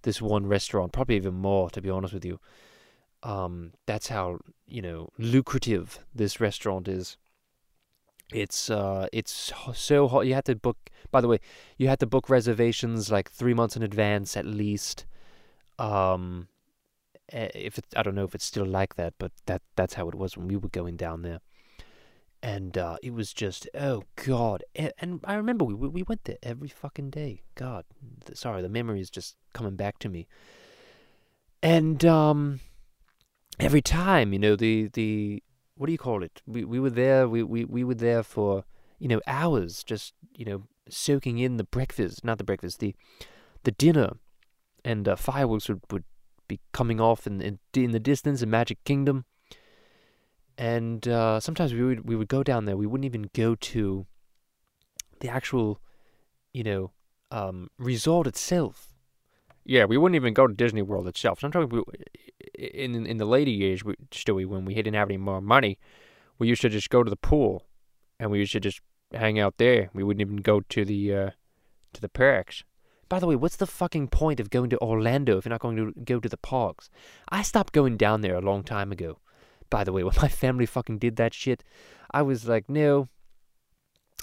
This 0.03 0.21
one 0.21 0.47
restaurant, 0.47 0.93
probably 0.93 1.15
even 1.15 1.35
more, 1.35 1.69
to 1.69 1.81
be 1.81 1.89
honest 1.89 2.13
with 2.13 2.25
you. 2.25 2.39
Um, 3.23 3.73
that's 3.85 4.07
how 4.07 4.39
you 4.67 4.81
know 4.81 5.09
lucrative 5.17 5.99
this 6.13 6.39
restaurant 6.39 6.87
is. 6.87 7.17
It's 8.33 8.69
uh, 8.69 9.07
it's 9.11 9.51
so 9.73 10.07
hot. 10.07 10.21
You 10.21 10.33
had 10.33 10.45
to 10.45 10.55
book. 10.55 10.77
By 11.11 11.21
the 11.21 11.27
way, 11.27 11.39
you 11.77 11.87
had 11.87 11.99
to 11.99 12.07
book 12.07 12.29
reservations 12.29 13.11
like 13.11 13.29
three 13.29 13.53
months 13.53 13.75
in 13.75 13.83
advance 13.83 14.37
at 14.37 14.45
least. 14.45 15.05
Um, 15.77 16.47
Eh, 17.31 17.49
if 17.55 17.77
it, 17.77 17.85
I 17.95 18.03
don't 18.03 18.15
know 18.15 18.25
if 18.25 18.35
it's 18.35 18.45
still 18.45 18.65
like 18.65 18.95
that, 18.95 19.13
but 19.17 19.31
that 19.45 19.61
that's 19.75 19.93
how 19.93 20.09
it 20.09 20.15
was 20.15 20.35
when 20.35 20.47
we 20.47 20.57
were 20.57 20.69
going 20.69 20.97
down 20.97 21.21
there. 21.21 21.39
And 22.43 22.77
uh, 22.77 22.97
it 23.03 23.13
was 23.13 23.33
just 23.33 23.69
oh 23.79 24.03
god, 24.15 24.63
and 24.75 25.21
I 25.23 25.35
remember 25.35 25.63
we 25.63 25.73
we 25.73 26.03
went 26.03 26.25
there 26.25 26.37
every 26.43 26.67
fucking 26.67 27.11
day. 27.11 27.43
God, 27.55 27.85
sorry, 28.33 28.61
the 28.61 28.69
memory 28.69 28.99
is 28.99 29.09
just 29.09 29.35
coming 29.53 29.75
back 29.75 29.99
to 29.99 30.09
me. 30.09 30.27
And 31.63 32.03
um, 32.03 32.59
every 33.59 33.81
time, 33.81 34.33
you 34.33 34.39
know, 34.39 34.55
the 34.55 34.89
the 34.91 35.43
what 35.81 35.87
do 35.87 35.93
you 35.93 35.97
call 35.97 36.21
it? 36.21 36.43
We 36.45 36.63
we 36.63 36.79
were 36.79 36.91
there. 36.91 37.27
We 37.27 37.41
we 37.41 37.65
we 37.65 37.83
were 37.83 37.95
there 37.95 38.21
for 38.21 38.65
you 38.99 39.07
know 39.07 39.19
hours, 39.25 39.83
just 39.83 40.13
you 40.35 40.45
know 40.45 40.67
soaking 40.87 41.39
in 41.39 41.57
the 41.57 41.63
breakfast, 41.63 42.23
not 42.23 42.37
the 42.37 42.43
breakfast, 42.43 42.79
the 42.79 42.93
the 43.63 43.71
dinner, 43.71 44.17
and 44.85 45.07
uh, 45.07 45.15
fireworks 45.15 45.67
would 45.69 45.81
would 45.89 46.03
be 46.47 46.59
coming 46.71 47.01
off 47.01 47.25
in 47.25 47.41
in, 47.41 47.57
in 47.73 47.93
the 47.93 47.99
distance 47.99 48.43
in 48.43 48.49
Magic 48.51 48.83
Kingdom. 48.83 49.25
And 50.55 51.07
uh, 51.07 51.39
sometimes 51.39 51.73
we 51.73 51.81
would 51.81 52.07
we 52.07 52.15
would 52.15 52.27
go 52.27 52.43
down 52.43 52.65
there. 52.65 52.77
We 52.77 52.85
wouldn't 52.85 53.05
even 53.05 53.31
go 53.33 53.55
to 53.55 54.05
the 55.19 55.29
actual, 55.29 55.81
you 56.53 56.63
know, 56.63 56.91
um, 57.31 57.71
resort 57.79 58.27
itself. 58.27 58.90
Yeah, 59.63 59.85
we 59.85 59.97
wouldn't 59.97 60.15
even 60.15 60.33
go 60.33 60.47
to 60.47 60.53
Disney 60.53 60.81
World 60.81 61.07
itself. 61.07 61.39
Sometimes 61.39 61.71
we, 61.71 61.83
in 62.57 63.05
in 63.05 63.17
the 63.17 63.25
later 63.25 63.51
years, 63.51 63.83
we, 63.83 63.95
Stewie, 64.11 64.47
when 64.47 64.65
we 64.65 64.73
didn't 64.73 64.95
have 64.95 65.09
any 65.09 65.17
more 65.17 65.41
money, 65.41 65.77
we 66.39 66.47
used 66.47 66.61
to 66.63 66.69
just 66.69 66.89
go 66.89 67.03
to 67.03 67.09
the 67.09 67.15
pool, 67.15 67.67
and 68.19 68.31
we 68.31 68.39
used 68.39 68.53
to 68.53 68.59
just 68.59 68.81
hang 69.13 69.39
out 69.39 69.57
there. 69.57 69.89
We 69.93 70.03
wouldn't 70.03 70.21
even 70.21 70.37
go 70.37 70.61
to 70.61 70.85
the 70.85 71.15
uh, 71.15 71.29
to 71.93 72.01
the 72.01 72.09
parks. 72.09 72.63
By 73.07 73.19
the 73.19 73.27
way, 73.27 73.35
what's 73.35 73.57
the 73.57 73.67
fucking 73.67 74.07
point 74.07 74.39
of 74.39 74.49
going 74.49 74.69
to 74.69 74.79
Orlando 74.79 75.37
if 75.37 75.45
you're 75.45 75.51
not 75.51 75.59
going 75.59 75.75
to 75.75 75.91
go 76.05 76.19
to 76.19 76.29
the 76.29 76.37
parks? 76.37 76.89
I 77.29 77.41
stopped 77.41 77.73
going 77.73 77.97
down 77.97 78.21
there 78.21 78.35
a 78.35 78.41
long 78.41 78.63
time 78.63 78.91
ago. 78.91 79.19
By 79.69 79.83
the 79.83 79.91
way, 79.91 80.03
when 80.05 80.15
my 80.21 80.29
family 80.29 80.65
fucking 80.65 80.97
did 80.97 81.17
that 81.17 81.33
shit, 81.33 81.63
I 82.11 82.21
was 82.21 82.47
like, 82.47 82.69
no, 82.69 83.09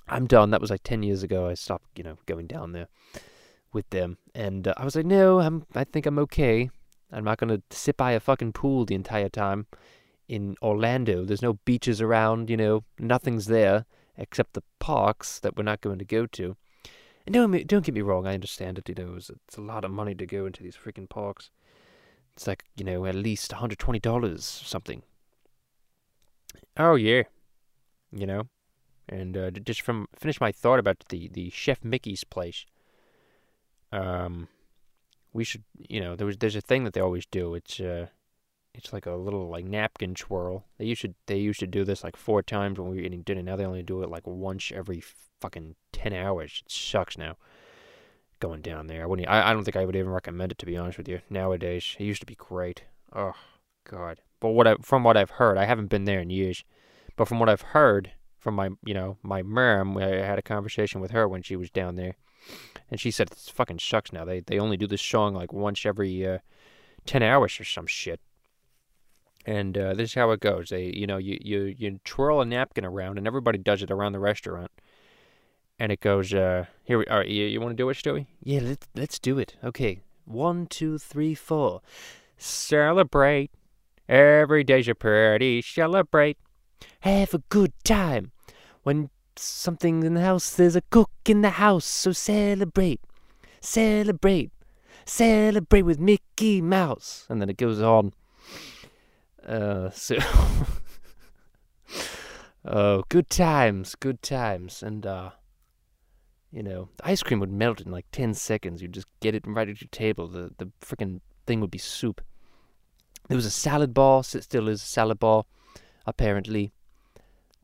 I'm 0.09 0.27
done. 0.27 0.51
That 0.51 0.63
was 0.63 0.71
like 0.71 0.83
10 0.85 1.03
years 1.03 1.23
ago. 1.23 1.49
I 1.49 1.55
stopped, 1.55 1.99
you 1.99 2.03
know, 2.03 2.17
going 2.25 2.47
down 2.47 2.73
there 2.73 2.89
with 3.73 3.89
them. 3.91 4.19
And 4.35 4.69
uh, 4.69 4.75
I 4.77 4.85
was 4.85 4.97
like, 4.97 5.07
no, 5.07 5.41
I'm, 5.41 5.65
I 5.75 5.85
think 5.85 6.07
I'm 6.07 6.19
okay. 6.21 6.71
I'm 7.13 7.25
not 7.25 7.39
going 7.39 7.51
to 7.57 7.63
sit 7.77 7.97
by 7.97 8.13
a 8.13 8.21
fucking 8.21 8.53
pool 8.53 8.85
the 8.85 8.95
entire 8.95 9.29
time 9.29 9.67
in 10.29 10.57
Orlando. 10.63 11.25
There's 11.25 11.43
no 11.43 11.55
beaches 11.65 12.01
around, 12.01 12.51
you 12.51 12.57
know, 12.57 12.85
nothing's 12.99 13.47
there 13.47 13.87
except 14.17 14.53
the 14.53 14.63
parks 14.79 15.39
that 15.41 15.57
we're 15.57 15.63
not 15.63 15.81
going 15.81 15.99
to 15.99 16.05
go 16.05 16.27
to. 16.27 16.57
And 17.27 17.35
don't 17.35 17.67
don't 17.67 17.85
get 17.85 17.95
me 17.95 18.01
wrong, 18.01 18.27
I 18.27 18.33
understand 18.33 18.79
it. 18.79 18.89
You 18.89 18.95
know, 18.95 19.15
it's, 19.17 19.29
it's 19.29 19.59
a 19.59 19.61
lot 19.61 19.85
of 19.85 19.91
money 19.91 20.15
to 20.15 20.25
go 20.25 20.47
into 20.47 20.63
these 20.63 20.77
freaking 20.77 21.09
parks. 21.09 21.51
It's 22.35 22.47
like 22.47 22.65
you 22.75 22.85
know 22.85 23.05
at 23.05 23.15
least 23.15 23.53
one 23.53 23.61
hundred 23.61 23.79
twenty 23.79 23.99
dollars 23.99 24.45
something. 24.45 25.03
Oh 26.79 26.95
yeah, 26.95 27.25
you 28.13 28.27
know, 28.27 28.45
and 29.11 29.37
uh, 29.37 29.51
just 29.51 29.83
from 29.83 30.07
finish 30.17 30.41
my 30.41 30.53
thought 30.53 30.79
about 30.79 31.05
the 31.11 31.29
the 31.29 31.51
Chef 31.51 31.85
Mickey's 31.85 32.25
place. 32.25 32.65
Um, 33.93 34.49
we 35.33 35.45
should 35.45 35.65
you 35.79 36.01
know 36.01 36.17
there 36.17 36.27
was 36.27 36.37
there's 36.39 36.57
a 36.57 36.61
thing 36.61 36.85
that 36.85 36.93
they 36.95 37.01
always 37.01 37.27
do. 37.27 37.55
It's 37.55 37.81
uh, 37.81 38.07
it's 38.75 38.93
like 38.93 39.07
a 39.07 39.13
little 39.13 39.49
like 39.49 39.65
napkin 39.65 40.15
twirl. 40.15 40.65
They 40.79 40.87
used 40.87 41.03
to 41.03 41.15
they 41.27 41.39
used 41.39 41.61
to 41.61 41.67
do 41.67 41.85
this 41.85 42.05
like 42.05 42.17
four 42.17 42.43
times 42.43 42.79
when 42.79 42.89
we 42.89 42.97
were 42.97 43.03
eating 43.03 43.23
dinner. 43.23 43.43
Now 43.43 43.57
they 43.57 43.65
only 43.65 43.83
do 43.83 44.03
it 44.03 44.11
like 44.11 44.27
once 44.27 44.73
every 44.75 45.03
fucking 45.41 45.75
ten 45.93 46.13
hours. 46.13 46.63
It 46.65 46.73
sucks 46.73 47.19
now. 47.19 47.37
Going 48.41 48.63
down 48.63 48.87
there, 48.87 49.03
I 49.03 49.07
wouldn't. 49.07 49.29
I, 49.29 49.51
I 49.51 49.53
don't 49.53 49.65
think 49.65 49.77
I 49.77 49.85
would 49.85 49.97
even 49.97 50.13
recommend 50.13 50.53
it 50.53 50.59
to 50.59 50.67
be 50.67 50.77
honest 50.77 50.97
with 50.97 51.09
you. 51.09 51.21
Nowadays, 51.29 51.97
it 51.99 52.05
used 52.05 52.21
to 52.21 52.27
be 52.27 52.37
great. 52.37 52.85
Oh 53.13 53.35
God. 53.83 54.21
But 54.39 54.51
what 54.51 54.69
I 54.69 54.77
from 54.81 55.03
what 55.03 55.17
I've 55.17 55.31
heard, 55.31 55.59
I 55.59 55.65
haven't 55.65 55.89
been 55.89 56.05
there 56.05 56.21
in 56.21 56.31
years. 56.31 56.63
But 57.17 57.27
from 57.27 57.41
what 57.41 57.49
I've 57.49 57.63
heard 57.63 58.13
from 58.39 58.55
my 58.55 58.71
you 58.85 58.95
know 58.95 59.19
my 59.23 59.43
mom, 59.43 59.99
I 59.99 60.07
had 60.07 60.39
a 60.39 60.43
conversation 60.43 61.01
with 61.01 61.11
her 61.11 61.27
when 61.27 61.43
she 61.43 61.57
was 61.57 61.69
down 61.69 61.97
there, 61.97 62.15
and 62.91 63.01
she 63.01 63.11
said 63.11 63.29
"It's 63.33 63.49
fucking 63.51 63.79
sucks 63.81 64.13
now. 64.13 64.25
They 64.25 64.41
they 64.41 64.59
only 64.59 64.77
do 64.77 64.87
this 64.87 65.03
song 65.03 65.35
like 65.35 65.53
once 65.53 65.85
every 65.87 66.27
uh, 66.27 66.39
ten 67.07 67.23
hours 67.23 67.61
or 67.61 67.65
some 67.65 67.87
shit. 67.87 68.21
and 69.47 69.79
uh, 69.79 69.95
this 69.95 70.11
is 70.11 70.15
how 70.15 70.31
it 70.33 70.41
goes. 70.41 70.69
They, 70.69 70.93
you 70.95 71.07
know, 71.07 71.17
you, 71.17 71.39
you 71.41 71.75
you 71.79 72.01
twirl 72.05 72.41
a 72.41 72.45
napkin 72.45 72.85
around, 72.85 73.19
and 73.19 73.27
everybody 73.27 73.59
does 73.59 73.83
it 73.83 73.91
around 73.91 74.13
the 74.13 74.19
restaurant. 74.19 74.71
And 75.79 75.93
it 75.93 76.01
goes, 76.01 76.35
uh, 76.35 76.67
here 76.85 76.99
we 76.99 77.07
are. 77.07 77.25
You, 77.25 77.45
you 77.47 77.61
want 77.61 77.71
to 77.73 77.77
do 77.83 77.89
it, 77.89 77.95
Stewie? 77.97 78.27
Yeah, 78.43 78.61
let's 78.63 78.89
let's 78.95 79.19
do 79.19 79.39
it. 79.39 79.57
Okay, 79.63 80.01
one, 80.25 80.67
two, 80.67 80.99
three, 80.99 81.35
four. 81.35 81.81
Celebrate. 82.37 83.51
Every 84.09 84.65
day's 84.65 84.89
a 84.89 84.95
party. 84.95 85.63
Celebrate. 85.63 86.37
Have 87.01 87.35
a 87.35 87.43
good 87.49 87.73
time. 87.85 88.33
When 88.83 89.11
something 89.39 90.03
in 90.03 90.15
the 90.15 90.21
house, 90.21 90.55
there's 90.55 90.77
a 90.77 90.83
cook 90.91 91.11
in 91.27 91.43
the 91.43 91.51
house, 91.51 91.85
so 91.85 92.13
celebrate. 92.13 93.01
Celebrate. 93.61 94.51
Celebrate 95.05 95.83
with 95.83 95.99
Mickey 95.99 96.61
Mouse. 96.61 97.27
And 97.29 97.41
then 97.41 97.49
it 97.49 97.57
goes 97.57 97.81
on. 97.81 98.13
Uh, 99.47 99.91
so. 99.95 100.17
oh, 102.65 103.05
good 103.09 103.31
times, 103.31 103.95
good 103.95 104.23
times. 104.23 104.83
And, 104.83 105.07
uh, 105.07 105.31
you 106.51 106.63
know, 106.63 106.89
ice 107.03 107.23
cream 107.23 107.41
would 107.41 107.53
melt 107.53 107.81
in 107.81 107.91
like 107.91 108.07
10 108.13 108.35
seconds. 108.35 108.83
You'd 108.83 108.93
just 108.93 109.09
get 109.21 109.35
it 109.35 109.45
right 109.47 109.69
at 109.69 109.81
your 109.81 109.89
table. 109.91 110.29
The, 110.29 110.51
the 110.59 110.71
freaking 110.81 111.21
thing 111.47 111.61
would 111.61 111.71
be 111.71 111.79
soup. 111.79 112.21
There 113.29 113.37
was 113.37 113.47
a 113.47 113.51
salad 113.51 113.93
bar, 113.93 114.21
it 114.21 114.45
still 114.45 114.69
is 114.69 114.83
a 114.83 114.87
salad 114.87 115.19
bar, 115.19 115.45
apparently. 116.07 116.73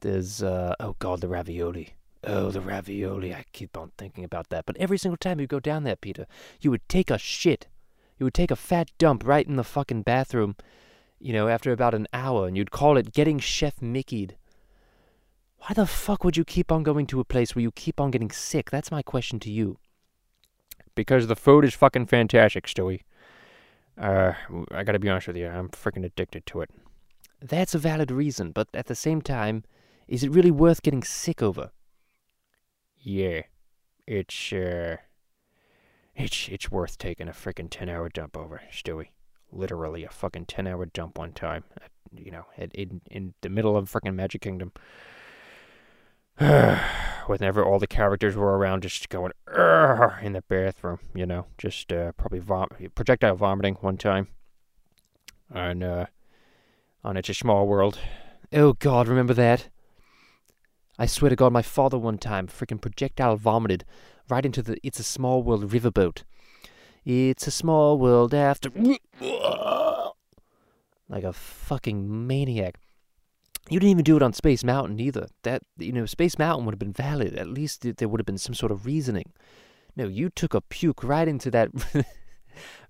There's, 0.05 0.43
uh, 0.43 0.75
oh 0.81 0.97
god, 0.99 1.23
the 1.23 1.29
ravioli. 1.29 1.95
Oh, 2.25 2.51
the 2.51 2.61
ravioli. 2.61 3.33
I 3.33 3.47
keep 3.53 3.75
on 3.75 3.91
thinking 3.97 4.23
about 4.23 4.51
that. 4.51 4.67
But 4.67 4.77
every 4.77 4.99
single 4.99 5.17
time 5.17 5.41
you 5.41 5.47
go 5.47 5.61
down 5.61 5.85
there, 5.85 5.97
Peter, 5.97 6.27
you 6.61 6.71
would 6.71 6.87
take 6.91 7.11
a 7.11 7.17
shit. 7.17 7.69
You 8.19 8.25
would 8.25 8.35
take 8.35 8.51
a 8.51 8.57
fat 8.57 8.91
dump 8.99 9.27
right 9.27 9.47
in 9.47 9.57
the 9.57 9.65
fucking 9.65 10.03
bathroom, 10.03 10.57
you 11.19 11.33
know, 11.33 11.49
after 11.49 11.73
about 11.73 11.95
an 11.95 12.07
hour, 12.13 12.47
and 12.47 12.55
you'd 12.55 12.71
call 12.71 12.99
it 12.99 13.15
getting 13.15 13.39
Chef 13.39 13.81
Mickey'd. 13.81 14.37
Why 15.61 15.73
the 15.73 15.87
fuck 15.87 16.23
would 16.23 16.37
you 16.37 16.45
keep 16.45 16.71
on 16.71 16.83
going 16.83 17.07
to 17.07 17.21
a 17.21 17.25
place 17.25 17.55
where 17.55 17.63
you 17.63 17.73
keep 17.73 17.99
on 17.99 18.11
getting 18.11 18.31
sick? 18.31 18.71
That's 18.71 18.91
my 18.91 19.01
question 19.01 19.41
to 19.41 19.51
you. 19.51 19.79
Because 20.95 21.29
the 21.29 21.37
food 21.37 21.65
is 21.65 21.73
fucking 21.73 22.09
fantastic, 22.09 22.67
Stewie. 22.67 23.05
Uh, 23.97 24.35
I 24.71 24.85
gotta 24.85 24.99
be 24.99 25.09
honest 25.09 25.29
with 25.29 25.39
you, 25.39 25.49
I'm 25.49 25.71
freaking 25.71 26.05
addicted 26.05 26.45
to 26.45 26.61
it. 26.61 26.69
That's 27.41 27.75
a 27.75 27.79
valid 27.79 28.11
reason, 28.11 28.53
but 28.53 28.69
at 28.75 28.85
the 28.87 28.95
same 28.95 29.23
time, 29.23 29.65
is 30.09 30.23
it 30.23 30.31
really 30.31 30.51
worth 30.51 30.83
getting 30.83 31.03
sick 31.03 31.43
over? 31.43 31.71
Yeah, 32.99 33.43
it's 34.07 34.53
uh, 34.53 34.97
it's 36.15 36.49
it's 36.49 36.71
worth 36.71 36.99
taking 36.99 37.29
a 37.29 37.33
freaking 37.33 37.69
ten 37.71 37.89
hour 37.89 38.09
dump 38.09 38.37
over, 38.37 38.63
Stewie. 38.73 39.09
Literally 39.53 40.05
a 40.05 40.11
fucking 40.11 40.47
ten 40.47 40.67
hour 40.67 40.87
dump 40.87 41.19
one 41.19 41.33
time. 41.33 41.65
You 42.17 42.31
know, 42.31 42.47
in 42.57 43.01
in 43.11 43.35
the 43.41 43.49
middle 43.49 43.77
of 43.77 43.91
freaking 43.91 44.15
Magic 44.15 44.43
Kingdom. 44.43 44.73
Whenever 47.27 47.65
all 47.65 47.79
the 47.79 47.87
characters 47.87 48.37
were 48.37 48.59
around, 48.59 48.83
just 48.83 49.09
going 49.09 49.33
in 50.23 50.33
the 50.33 50.43
bathroom, 50.49 50.99
you 51.15 51.25
know, 51.25 51.47
just 51.57 51.93
uh, 51.93 52.13
probably 52.13 52.41
vom- 52.41 52.69
projectile 52.95 53.37
vomiting 53.37 53.77
one 53.77 53.97
time. 53.97 54.29
And 55.49 55.83
uh, 55.85 56.07
on 57.05 57.17
It's 57.17 57.29
a 57.29 57.35
Small 57.35 57.67
World. 57.67 57.99
Oh 58.53 58.73
God, 58.75 59.09
remember 59.09 59.35
that? 59.35 59.69
I 60.99 61.07
swear 61.07 61.31
to 61.31 61.37
God, 61.37 61.53
my 61.53 61.63
father 61.63 61.99
one 61.99 62.19
time 62.19 62.47
freaking 62.47 62.81
projectile 62.81 63.37
vomited 63.37 63.85
right 64.29 64.47
into 64.47 64.63
the 64.63 64.79
It's 64.83 65.01
a 65.01 65.05
Small 65.05 65.43
World 65.43 65.71
riverboat. 65.71 66.23
It's 67.05 67.47
a 67.47 67.51
small 67.51 67.99
world 67.99 68.33
after. 68.33 68.71
Like 71.09 71.25
a 71.25 71.33
fucking 71.33 72.27
maniac. 72.27 72.77
You 73.69 73.79
didn't 73.79 73.91
even 73.91 74.05
do 74.05 74.17
it 74.17 74.23
on 74.23 74.33
Space 74.33 74.65
Mountain 74.65 75.01
either. 75.01 75.29
That 75.43 75.63
you 75.79 75.93
know, 75.93 76.07
Space 76.07 76.39
Mountain 76.39 76.65
would 76.65 76.73
have 76.73 76.79
been 76.79 76.93
valid. 76.93 77.35
At 77.35 77.49
least 77.49 77.83
there 77.99 78.09
would 78.09 78.21
have 78.21 78.27
been 78.27 78.39
some 78.39 78.55
sort 78.55 78.73
of 78.73 78.87
reasoning. 78.87 79.33
No, 79.97 80.07
you 80.07 80.31
took 80.31 80.55
a 80.55 80.61
puke 80.61 81.05
right 81.05 81.29
into 81.29 81.51
that, 81.51 81.71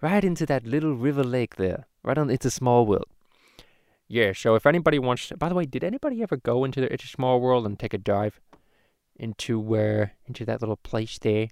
right 0.01 0.25
into 0.25 0.47
that 0.47 0.65
little 0.65 0.95
river 0.95 1.25
lake 1.25 1.57
there, 1.57 1.87
right 2.03 2.17
on. 2.17 2.31
It's 2.31 2.47
a 2.47 2.51
small 2.51 2.87
world. 2.87 3.09
Yeah. 4.09 4.33
So 4.35 4.55
if 4.55 4.67
anybody 4.67 4.99
wants, 4.99 5.29
to, 5.29 5.37
by 5.37 5.49
the 5.49 5.55
way, 5.55 5.65
did 5.67 5.85
anybody 5.85 6.23
ever 6.23 6.37
go 6.37 6.65
into 6.65 6.81
the 6.81 6.93
It's 6.93 7.05
a 7.05 7.09
Small 7.09 7.41
World 7.41 7.67
and 7.67 7.79
take 7.79 7.95
a 7.95 7.99
dive 7.99 8.41
into 9.17 9.59
where 9.59 10.15
into 10.27 10.45
that 10.45 10.61
little 10.61 10.77
place 10.77 11.19
there? 11.19 11.49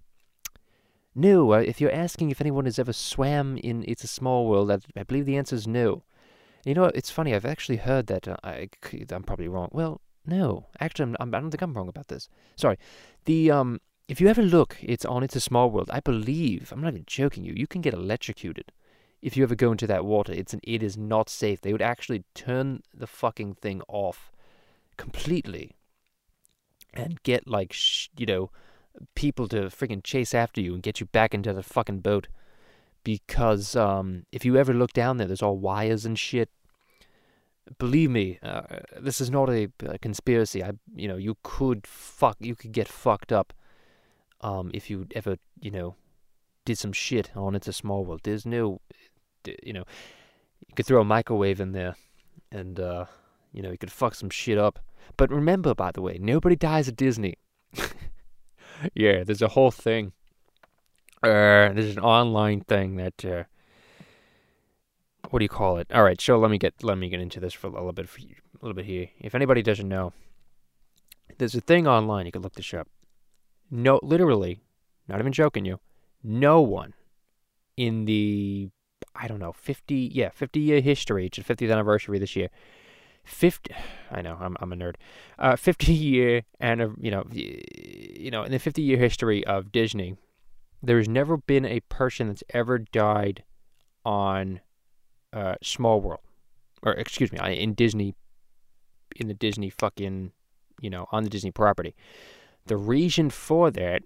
No. 1.15 1.53
Uh, 1.53 1.59
if 1.59 1.81
you're 1.81 1.93
asking 1.93 2.31
if 2.31 2.41
anyone 2.41 2.65
has 2.65 2.79
ever 2.79 2.93
swam 2.93 3.57
in 3.59 3.85
It's 3.87 4.05
a 4.05 4.09
Small 4.09 4.47
World, 4.47 4.71
I, 4.71 4.79
I 4.97 5.03
believe 5.03 5.27
the 5.27 5.37
answer 5.37 5.57
is 5.57 5.67
no. 5.67 6.05
You 6.65 6.75
know, 6.75 6.85
it's 6.85 7.11
funny. 7.11 7.35
I've 7.35 7.45
actually 7.45 7.79
heard 7.79 8.07
that. 8.07 8.29
Uh, 8.29 8.37
I, 8.45 8.69
I'm 9.11 9.25
probably 9.25 9.49
wrong. 9.49 9.69
Well, 9.73 10.01
no, 10.25 10.69
actually, 10.79 11.05
I'm, 11.05 11.17
I'm, 11.19 11.35
I 11.35 11.39
do 11.39 11.43
not 11.45 11.53
think 11.53 11.63
I'm 11.63 11.75
wrong 11.75 11.89
about 11.89 12.09
this. 12.09 12.29
Sorry. 12.57 12.79
The 13.25 13.51
um, 13.51 13.81
if 14.09 14.21
you 14.21 14.29
ever 14.29 14.43
look, 14.43 14.77
it's 14.81 15.05
on 15.05 15.23
It's 15.23 15.37
a 15.37 15.41
Small 15.41 15.71
World. 15.71 15.91
I 15.93 16.01
believe 16.01 16.73
I'm 16.73 16.81
not 16.81 16.93
even 16.93 17.05
joking. 17.07 17.45
You, 17.45 17.55
you 17.57 17.67
can 17.67 17.81
get 17.81 17.95
electrocuted 17.95 18.71
if 19.23 19.37
you 19.37 19.45
ever 19.45 19.55
go 19.55 19.73
into 19.73 19.87
that 19.87 20.05
water. 20.05 20.33
It's 20.33 20.53
an, 20.53 20.61
it 20.63 20.83
is 20.83 20.97
not 20.97 21.31
safe. 21.31 21.61
They 21.61 21.73
would 21.73 21.83
actually 21.83 22.25
turn 22.35 22.83
the 22.93 23.07
fucking 23.07 23.55
thing 23.55 23.83
off 23.89 24.33
completely, 24.97 25.77
and 26.93 27.23
get 27.23 27.47
like 27.47 27.73
sh- 27.73 28.09
you 28.17 28.27
know, 28.27 28.51
people 29.15 29.49
to 29.49 29.63
freaking 29.67 30.03
chase 30.03 30.35
after 30.35 30.61
you 30.61 30.75
and 30.75 30.83
get 30.83 31.01
you 31.01 31.07
back 31.07 31.33
into 31.33 31.53
the 31.53 31.63
fucking 31.63 32.01
boat 32.01 32.29
because 33.05 33.75
um, 33.75 34.27
if 34.33 34.45
you 34.45 34.57
ever 34.57 34.73
look 34.73 34.93
down 34.93 35.17
there, 35.17 35.27
there's 35.27 35.43
all 35.43 35.59
wires 35.59 36.05
and 36.05 36.19
shit. 36.19 36.51
Believe 37.79 38.11
me, 38.11 38.39
uh, 38.43 38.63
this 39.01 39.21
is 39.21 39.31
not 39.31 39.49
a, 39.49 39.69
a, 39.85 39.99
conspiracy. 39.99 40.63
I, 40.63 40.73
you 40.95 41.09
know, 41.09 41.17
you 41.17 41.37
could 41.43 41.87
fuck, 41.87 42.37
you 42.41 42.55
could 42.55 42.73
get 42.73 42.89
fucked 42.89 43.33
up, 43.33 43.53
um, 44.41 44.71
if 44.75 44.91
you 44.91 45.07
ever, 45.15 45.37
you 45.61 45.71
know, 45.71 45.95
did 46.65 46.79
some 46.79 46.93
shit 46.93 47.31
on 47.37 47.55
It's 47.55 47.69
a 47.69 47.73
Small 47.73 48.05
World. 48.05 48.21
There's 48.25 48.45
no, 48.45 48.81
you 49.63 49.73
know, 49.73 49.85
you 50.69 50.75
could 50.75 50.87
throw 50.87 51.01
a 51.01 51.05
microwave 51.05 51.61
in 51.61 51.73
there, 51.73 51.97
and 52.51 52.79
uh, 52.79 53.07
you 53.53 53.63
know, 53.63 53.71
you 53.71 53.79
could 53.79 53.93
fuck 53.93 54.15
some 54.15 54.31
shit 54.31 54.59
up. 54.59 54.79
But 55.17 55.31
remember, 55.31 55.75
by 55.75 55.91
the 55.93 56.03
way, 56.03 56.19
nobody 56.21 56.57
dies 56.57 56.89
at 56.89 56.97
Disney. 56.97 57.35
yeah, 58.95 59.25
there's 59.25 59.43
a 59.43 59.49
whole 59.49 59.71
thing 59.71 60.13
uh, 61.23 61.73
this 61.73 61.85
is 61.87 61.97
an 61.97 62.03
online 62.03 62.61
thing 62.63 62.97
that. 62.97 63.25
Uh, 63.25 63.45
what 65.31 65.39
do 65.39 65.45
you 65.45 65.49
call 65.49 65.79
it? 65.79 65.87
All 65.93 66.03
right, 66.03 66.21
so 66.21 66.39
let 66.39 66.51
me 66.51 66.59
get 66.59 66.83
let 66.83 66.99
me 66.99 67.09
get 67.09 67.21
into 67.21 67.41
this 67.41 67.55
for 67.55 67.69
a 67.69 67.71
little 67.71 67.93
bit, 67.93 68.09
for 68.09 68.21
you, 68.21 68.35
a 68.61 68.65
little 68.65 68.75
bit 68.75 68.85
here. 68.85 69.09
If 69.21 69.35
anybody 69.35 69.63
doesn't 69.63 69.89
know, 69.89 70.13
there's 71.39 71.55
a 71.55 71.61
thing 71.61 71.87
online. 71.87 72.27
You 72.27 72.33
can 72.33 72.43
look 72.43 72.55
this 72.55 72.75
up. 72.75 72.89
No, 73.71 74.01
literally, 74.03 74.61
not 75.09 75.21
even 75.21 75.33
joking 75.33 75.65
you. 75.65 75.79
No 76.23 76.61
one 76.61 76.93
in 77.77 78.05
the 78.05 78.69
I 79.15 79.29
don't 79.29 79.39
know 79.39 79.53
50 79.53 80.11
yeah 80.13 80.31
50 80.31 80.61
year 80.61 80.81
history. 80.81 81.27
It's 81.27 81.39
the 81.39 81.45
50th 81.45 81.73
anniversary 81.73 82.19
this 82.19 82.37
year. 82.37 82.49
50 83.25 83.75
I 84.11 84.23
know 84.23 84.37
I'm 84.41 84.57
I'm 84.61 84.73
a 84.73 84.77
nerd. 84.77 84.95
Uh 85.39 85.57
50 85.69 85.93
year 85.93 86.43
and 86.61 86.97
you 87.01 87.11
know 87.11 87.25
you 87.31 88.31
know 88.31 88.43
in 88.43 88.53
the 88.53 88.59
50 88.59 88.83
year 88.83 88.99
history 88.99 89.45
of 89.47 89.73
Disney 89.73 90.17
there's 90.83 91.09
never 91.09 91.37
been 91.37 91.65
a 91.65 91.81
person 91.81 92.29
that's 92.29 92.43
ever 92.51 92.79
died 92.79 93.45
on 94.05 94.61
uh, 95.33 95.55
Small 95.63 96.01
World, 96.01 96.21
or 96.83 96.93
excuse 96.93 97.31
me, 97.33 97.39
in 97.41 97.75
Disney, 97.75 98.15
in 99.17 99.29
the 99.29 99.35
Disney 99.35 99.71
fucking, 99.71 100.33
you 100.81 100.91
know, 100.91 101.07
on 101.13 101.23
the 101.23 101.31
Disney 101.31 101.53
property. 101.53 101.95
The 102.67 102.77
reason 102.77 103.31
for 103.31 103.71
that 103.71 104.03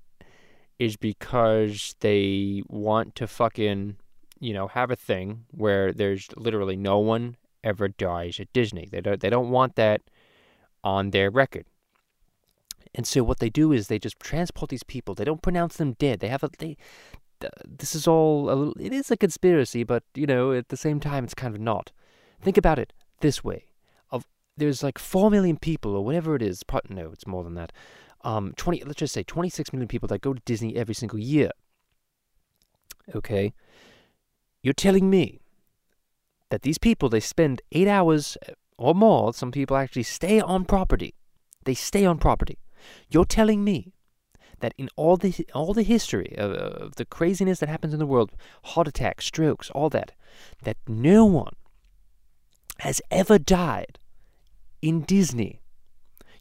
is 0.78 0.96
because 0.96 1.94
they 2.00 2.62
want 2.68 3.14
to 3.16 3.26
fucking, 3.26 3.96
you 4.40 4.54
know, 4.54 4.68
have 4.68 4.90
a 4.90 4.96
thing 4.96 5.44
where 5.50 5.92
there's 5.92 6.28
literally 6.36 6.76
no 6.76 6.98
one 6.98 7.36
ever 7.62 7.88
dies 7.88 8.40
at 8.40 8.52
Disney. 8.52 8.88
They 8.90 9.00
don't. 9.00 9.20
They 9.20 9.30
don't 9.30 9.50
want 9.50 9.76
that 9.76 10.00
on 10.82 11.10
their 11.10 11.30
record. 11.30 11.66
And 12.94 13.06
so 13.06 13.22
what 13.22 13.38
they 13.38 13.50
do 13.50 13.72
is 13.72 13.86
they 13.86 13.98
just 13.98 14.18
transport 14.18 14.70
these 14.70 14.82
people. 14.82 15.14
They 15.14 15.24
don't 15.24 15.42
pronounce 15.42 15.76
them 15.76 15.92
dead. 15.92 16.20
They 16.20 16.28
have 16.28 16.42
a 16.42 16.50
they. 16.58 16.76
This 17.66 17.94
is 17.94 18.06
all 18.06 18.50
a, 18.50 18.70
it 18.80 18.92
is 18.92 19.10
a 19.10 19.16
conspiracy, 19.16 19.84
but 19.84 20.02
you 20.14 20.26
know 20.26 20.52
at 20.52 20.68
the 20.68 20.76
same 20.76 21.00
time 21.00 21.24
it's 21.24 21.34
kind 21.34 21.54
of 21.54 21.60
not. 21.60 21.92
Think 22.40 22.56
about 22.56 22.78
it 22.78 22.92
this 23.20 23.44
way: 23.44 23.66
of 24.10 24.26
there's 24.56 24.82
like 24.82 24.98
four 24.98 25.30
million 25.30 25.56
people 25.56 25.94
or 25.94 26.04
whatever 26.04 26.34
it 26.34 26.42
is. 26.42 26.64
No, 26.88 27.10
it's 27.12 27.26
more 27.26 27.44
than 27.44 27.54
that. 27.54 27.72
Um, 28.22 28.52
twenty. 28.56 28.82
Let's 28.84 28.98
just 28.98 29.14
say 29.14 29.22
twenty-six 29.22 29.72
million 29.72 29.88
people 29.88 30.08
that 30.08 30.20
go 30.20 30.34
to 30.34 30.42
Disney 30.44 30.76
every 30.76 30.94
single 30.94 31.18
year. 31.18 31.50
Okay, 33.14 33.52
you're 34.62 34.74
telling 34.74 35.10
me 35.10 35.40
that 36.50 36.62
these 36.62 36.78
people 36.78 37.08
they 37.08 37.20
spend 37.20 37.62
eight 37.72 37.88
hours 37.88 38.36
uh, 38.48 38.52
or 38.76 38.94
more. 38.94 39.32
Some 39.34 39.52
people 39.52 39.76
actually 39.76 40.02
stay 40.04 40.40
on 40.40 40.64
property. 40.64 41.14
They 41.64 41.74
stay 41.74 42.04
on 42.06 42.18
property 42.18 42.58
you're 43.08 43.24
telling 43.24 43.64
me 43.64 43.92
that 44.60 44.74
in 44.76 44.88
all 44.96 45.16
the 45.16 45.46
all 45.54 45.72
the 45.72 45.82
history 45.82 46.34
of, 46.36 46.52
of, 46.52 46.96
the 46.96 47.04
craziness 47.04 47.60
that 47.60 47.68
happens 47.68 47.92
in 47.92 47.98
the 47.98 48.06
world, 48.06 48.32
heart 48.64 48.88
attacks, 48.88 49.24
strokes, 49.24 49.70
all 49.70 49.88
that, 49.90 50.12
that 50.62 50.76
no 50.86 51.24
one 51.24 51.54
has 52.80 53.00
ever 53.10 53.38
died 53.38 53.98
in 54.82 55.02
Disney. 55.02 55.60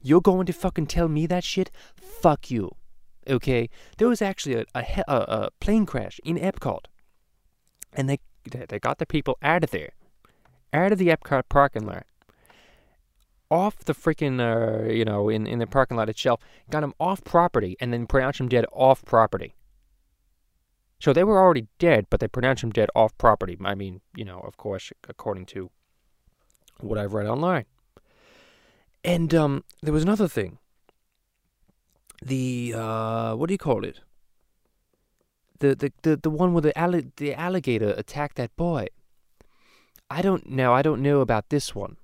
You're 0.02 0.22
going 0.22 0.46
to 0.46 0.54
fucking 0.54 0.88
tell 0.88 1.08
me 1.08 1.28
that 1.28 1.44
shit? 1.44 1.72
Fuck 1.96 2.50
you. 2.52 2.72
Okay? 3.30 3.70
There 3.98 4.08
was 4.08 4.22
actually 4.22 4.56
a, 4.56 4.66
a, 4.74 5.04
a 5.08 5.50
plane 5.60 5.86
crash 5.86 6.20
in 6.24 6.38
Epcot. 6.38 6.86
And 7.94 8.10
they, 8.10 8.20
they 8.46 8.80
got 8.80 8.98
the 8.98 9.06
people 9.06 9.38
out 9.42 9.64
of 9.64 9.72
there. 9.72 9.92
Out 10.72 10.92
of 10.92 10.98
the 10.98 11.08
Epcot 11.08 11.44
parking 11.50 11.86
lot. 11.86 12.06
Off 13.50 13.80
the 13.80 13.94
freaking, 13.94 14.40
uh, 14.40 14.92
you 14.92 15.04
know, 15.04 15.30
in, 15.30 15.48
in 15.48 15.60
the 15.60 15.66
parking 15.66 15.98
lot 15.98 16.10
itself. 16.10 16.40
Got 16.70 16.82
them 16.82 16.94
off 17.00 17.24
property 17.24 17.76
and 17.80 17.92
then 17.92 18.06
pronounced 18.06 18.38
them 18.38 18.50
dead 18.50 18.66
off 18.72 19.04
property. 19.04 19.56
So 21.00 21.14
they 21.14 21.24
were 21.24 21.40
already 21.40 21.68
dead, 21.80 22.08
but 22.10 22.20
they 22.20 22.28
pronounced 22.28 22.62
them 22.62 22.72
dead 22.72 22.90
off 22.94 23.18
property. 23.18 23.58
I 23.64 23.74
mean, 23.74 24.02
you 24.16 24.26
know, 24.26 24.40
of 24.40 24.58
course, 24.58 24.92
according 25.08 25.46
to 25.48 25.72
what 26.82 26.98
I've 26.98 27.14
read 27.14 27.28
online. 27.28 27.66
And 29.04 29.34
um, 29.34 29.64
there 29.82 29.94
was 29.94 30.04
another 30.04 30.28
thing. 30.28 30.60
The 32.22 32.74
uh, 32.76 33.36
what 33.36 33.48
do 33.48 33.54
you 33.54 33.58
call 33.58 33.86
it? 33.86 34.02
The 35.60 35.76
the 35.76 35.92
the, 36.02 36.16
the 36.18 36.30
one 36.30 36.54
where 36.54 36.62
the 36.62 36.78
alli- 36.78 37.12
the 37.18 37.34
alligator 37.34 37.94
attacked 37.98 38.38
that 38.38 38.56
boy. 38.56 38.88
I 40.10 40.22
don't 40.22 40.50
now. 40.50 40.74
I 40.74 40.82
don't 40.82 41.02
know 41.02 41.22
about 41.22 41.50
this 41.50 41.76
one. 41.76 41.98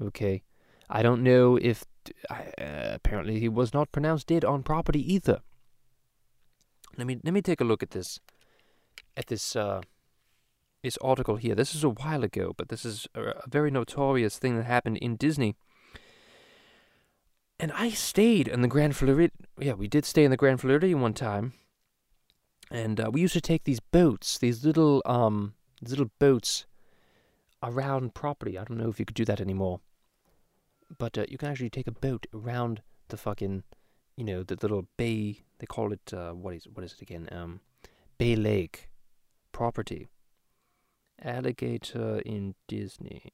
Okay, 0.00 0.42
I 0.88 1.02
don't 1.02 1.22
know 1.22 1.56
if 1.56 1.84
uh, 2.30 2.34
apparently 2.58 3.40
he 3.40 3.48
was 3.48 3.74
not 3.74 3.92
pronounced 3.92 4.28
dead 4.28 4.44
on 4.44 4.62
property 4.62 5.12
either. 5.12 5.40
Let 6.96 7.06
me 7.06 7.18
let 7.24 7.34
me 7.34 7.42
take 7.42 7.60
a 7.60 7.64
look 7.64 7.82
at 7.82 7.90
this 7.90 8.20
at 9.16 9.26
this 9.26 9.56
uh, 9.56 9.80
this 10.82 10.98
article 10.98 11.36
here. 11.36 11.54
This 11.54 11.74
is 11.74 11.84
a 11.84 11.88
while 11.88 12.22
ago, 12.22 12.52
but 12.56 12.68
this 12.68 12.84
is 12.84 13.08
a, 13.14 13.22
a 13.22 13.48
very 13.48 13.70
notorious 13.70 14.38
thing 14.38 14.56
that 14.56 14.64
happened 14.64 14.98
in 14.98 15.16
Disney. 15.16 15.56
And 17.58 17.72
I 17.72 17.90
stayed 17.90 18.48
in 18.48 18.60
the 18.62 18.68
Grand 18.68 18.96
Floridian. 18.96 19.30
Yeah, 19.58 19.74
we 19.74 19.88
did 19.88 20.04
stay 20.04 20.24
in 20.24 20.30
the 20.30 20.36
Grand 20.36 20.60
Floridian 20.60 21.00
one 21.00 21.14
time, 21.14 21.52
and 22.72 22.98
uh, 22.98 23.10
we 23.12 23.20
used 23.20 23.34
to 23.34 23.40
take 23.40 23.64
these 23.64 23.80
boats, 23.80 24.38
these 24.38 24.64
little 24.64 25.02
um, 25.04 25.54
these 25.80 25.90
little 25.90 26.10
boats 26.18 26.64
around 27.62 28.14
property. 28.14 28.58
I 28.58 28.64
don't 28.64 28.78
know 28.78 28.88
if 28.88 28.98
you 28.98 29.04
could 29.04 29.14
do 29.14 29.26
that 29.26 29.40
anymore, 29.40 29.80
but 30.98 31.18
uh, 31.18 31.26
you 31.28 31.36
can 31.36 31.48
actually 31.48 31.70
take 31.70 31.86
a 31.86 31.92
boat 31.92 32.26
around 32.34 32.82
the 33.08 33.18
fucking, 33.18 33.62
you 34.16 34.24
know, 34.24 34.42
the 34.42 34.56
little 34.60 34.88
bay. 34.96 35.42
They 35.58 35.66
call 35.66 35.92
it 35.92 36.12
uh, 36.14 36.32
what 36.32 36.54
is 36.54 36.66
what 36.72 36.82
is 36.82 36.94
it 36.94 37.02
again? 37.02 37.28
Um, 37.30 37.60
Bay 38.16 38.34
Lake 38.34 38.88
property. 39.52 40.08
Alligator 41.24 42.20
in 42.26 42.54
Disney. 42.66 43.32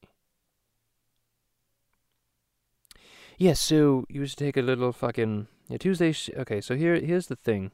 Yeah, 3.37 3.53
so 3.53 4.05
you 4.09 4.21
used 4.21 4.37
to 4.37 4.43
take 4.43 4.57
a 4.57 4.61
little 4.61 4.91
fucking 4.91 5.47
yeah 5.69 5.77
Tuesday. 5.77 6.13
Okay, 6.37 6.59
so 6.59 6.75
here 6.75 6.99
here's 6.99 7.27
the 7.27 7.37
thing. 7.37 7.71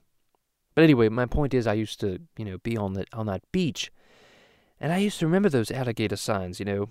But 0.76 0.84
anyway, 0.84 1.10
my 1.10 1.26
point 1.26 1.54
is, 1.54 1.66
I 1.66 1.74
used 1.74 2.00
to 2.02 2.20
you 2.38 2.46
know 2.46 2.58
be 2.60 2.78
on 2.78 2.94
that 2.94 3.08
on 3.14 3.26
that 3.28 3.50
beach, 3.52 3.92
and 4.80 4.92
I 4.92 4.98
used 4.98 5.20
to 5.20 5.26
remember 5.26 5.50
those 5.50 5.72
alligator 5.72 6.18
signs. 6.18 6.60
You 6.60 6.66
know, 6.66 6.90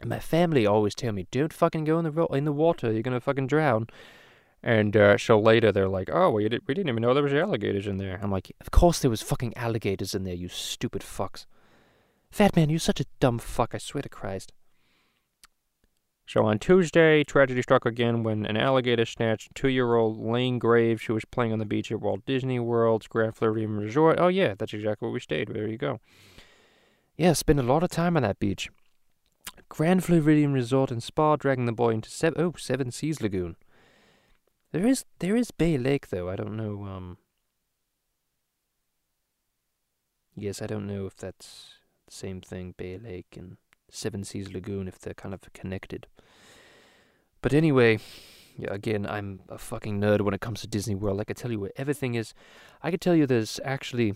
and 0.00 0.08
my 0.08 0.20
family 0.20 0.66
always 0.66 0.94
tell 0.94 1.12
me, 1.12 1.26
"Don't 1.30 1.52
fucking 1.52 1.84
go 1.84 1.98
in 1.98 2.04
the 2.04 2.12
ro- 2.12 2.26
in 2.26 2.44
the 2.44 2.52
water. 2.52 2.92
You're 2.92 3.02
gonna 3.02 3.20
fucking 3.20 3.48
drown." 3.48 3.88
And 4.62 4.96
uh, 4.96 5.18
so 5.18 5.40
later 5.40 5.72
they're 5.72 5.88
like, 5.88 6.08
"Oh, 6.12 6.30
we 6.30 6.48
did, 6.48 6.62
we 6.68 6.74
didn't 6.74 6.88
even 6.88 7.02
know 7.02 7.12
there 7.12 7.22
was 7.22 7.32
alligators 7.32 7.88
in 7.88 7.96
there." 7.96 8.20
I'm 8.22 8.30
like, 8.30 8.52
"Of 8.60 8.70
course 8.70 9.00
there 9.00 9.10
was 9.10 9.20
fucking 9.20 9.56
alligators 9.56 10.14
in 10.14 10.22
there, 10.22 10.34
you 10.34 10.48
stupid 10.48 11.02
fucks." 11.02 11.46
Fat 12.30 12.56
man, 12.56 12.70
you're 12.70 12.78
such 12.78 13.00
a 13.00 13.06
dumb 13.20 13.38
fuck. 13.38 13.74
I 13.74 13.78
swear 13.78 14.02
to 14.02 14.08
Christ. 14.08 14.52
So 16.26 16.44
on 16.44 16.58
Tuesday, 16.58 17.24
tragedy 17.24 17.62
struck 17.62 17.84
again 17.84 18.22
when 18.22 18.46
an 18.46 18.56
alligator 18.56 19.04
snatched 19.04 19.54
two-year-old 19.54 20.18
Lane 20.18 20.58
Graves, 20.58 21.04
who 21.04 21.14
was 21.14 21.24
playing 21.24 21.52
on 21.52 21.58
the 21.58 21.66
beach 21.66 21.90
at 21.90 22.00
Walt 22.00 22.24
Disney 22.24 22.58
World's 22.58 23.06
Grand 23.06 23.36
Floridian 23.36 23.76
Resort. 23.76 24.18
Oh 24.18 24.28
yeah, 24.28 24.54
that's 24.56 24.72
exactly 24.72 25.06
where 25.06 25.12
we 25.12 25.20
stayed. 25.20 25.48
There 25.48 25.68
you 25.68 25.78
go. 25.78 26.00
Yeah, 27.16 27.32
spent 27.34 27.60
a 27.60 27.64
lot 27.64 27.82
of 27.82 27.90
time 27.90 28.16
on 28.16 28.22
that 28.22 28.38
beach. 28.38 28.70
Grand 29.68 30.04
Floridian 30.04 30.52
Resort 30.52 30.90
and 30.90 31.02
Spa, 31.02 31.36
dragging 31.36 31.66
the 31.66 31.72
boy 31.72 31.90
into 31.90 32.10
seven, 32.10 32.40
oh, 32.40 32.54
Seven 32.56 32.90
Seas 32.90 33.20
Lagoon. 33.20 33.56
There 34.72 34.86
is 34.86 35.04
there 35.18 35.36
is 35.36 35.50
Bay 35.50 35.76
Lake 35.76 36.08
though. 36.08 36.30
I 36.30 36.36
don't 36.36 36.56
know. 36.56 36.84
Um. 36.84 37.18
Yes, 40.34 40.62
I 40.62 40.66
don't 40.66 40.86
know 40.86 41.04
if 41.06 41.16
that's 41.16 41.74
the 42.06 42.14
same 42.14 42.40
thing. 42.40 42.74
Bay 42.76 42.96
Lake 42.96 43.36
and 43.36 43.58
Seven 43.92 44.24
Seas 44.24 44.52
Lagoon, 44.52 44.88
if 44.88 44.98
they're 44.98 45.14
kind 45.14 45.34
of 45.34 45.40
connected. 45.52 46.06
But 47.42 47.52
anyway, 47.52 47.98
yeah. 48.56 48.72
Again, 48.72 49.06
I'm 49.06 49.40
a 49.48 49.58
fucking 49.58 50.00
nerd 50.00 50.22
when 50.22 50.34
it 50.34 50.40
comes 50.40 50.60
to 50.60 50.66
Disney 50.66 50.94
World. 50.94 51.20
I 51.20 51.24
could 51.24 51.36
tell 51.36 51.50
you 51.50 51.60
where 51.60 51.72
everything 51.76 52.14
is. 52.14 52.34
I 52.82 52.90
could 52.90 53.00
tell 53.00 53.14
you 53.14 53.26
there's 53.26 53.60
actually. 53.64 54.14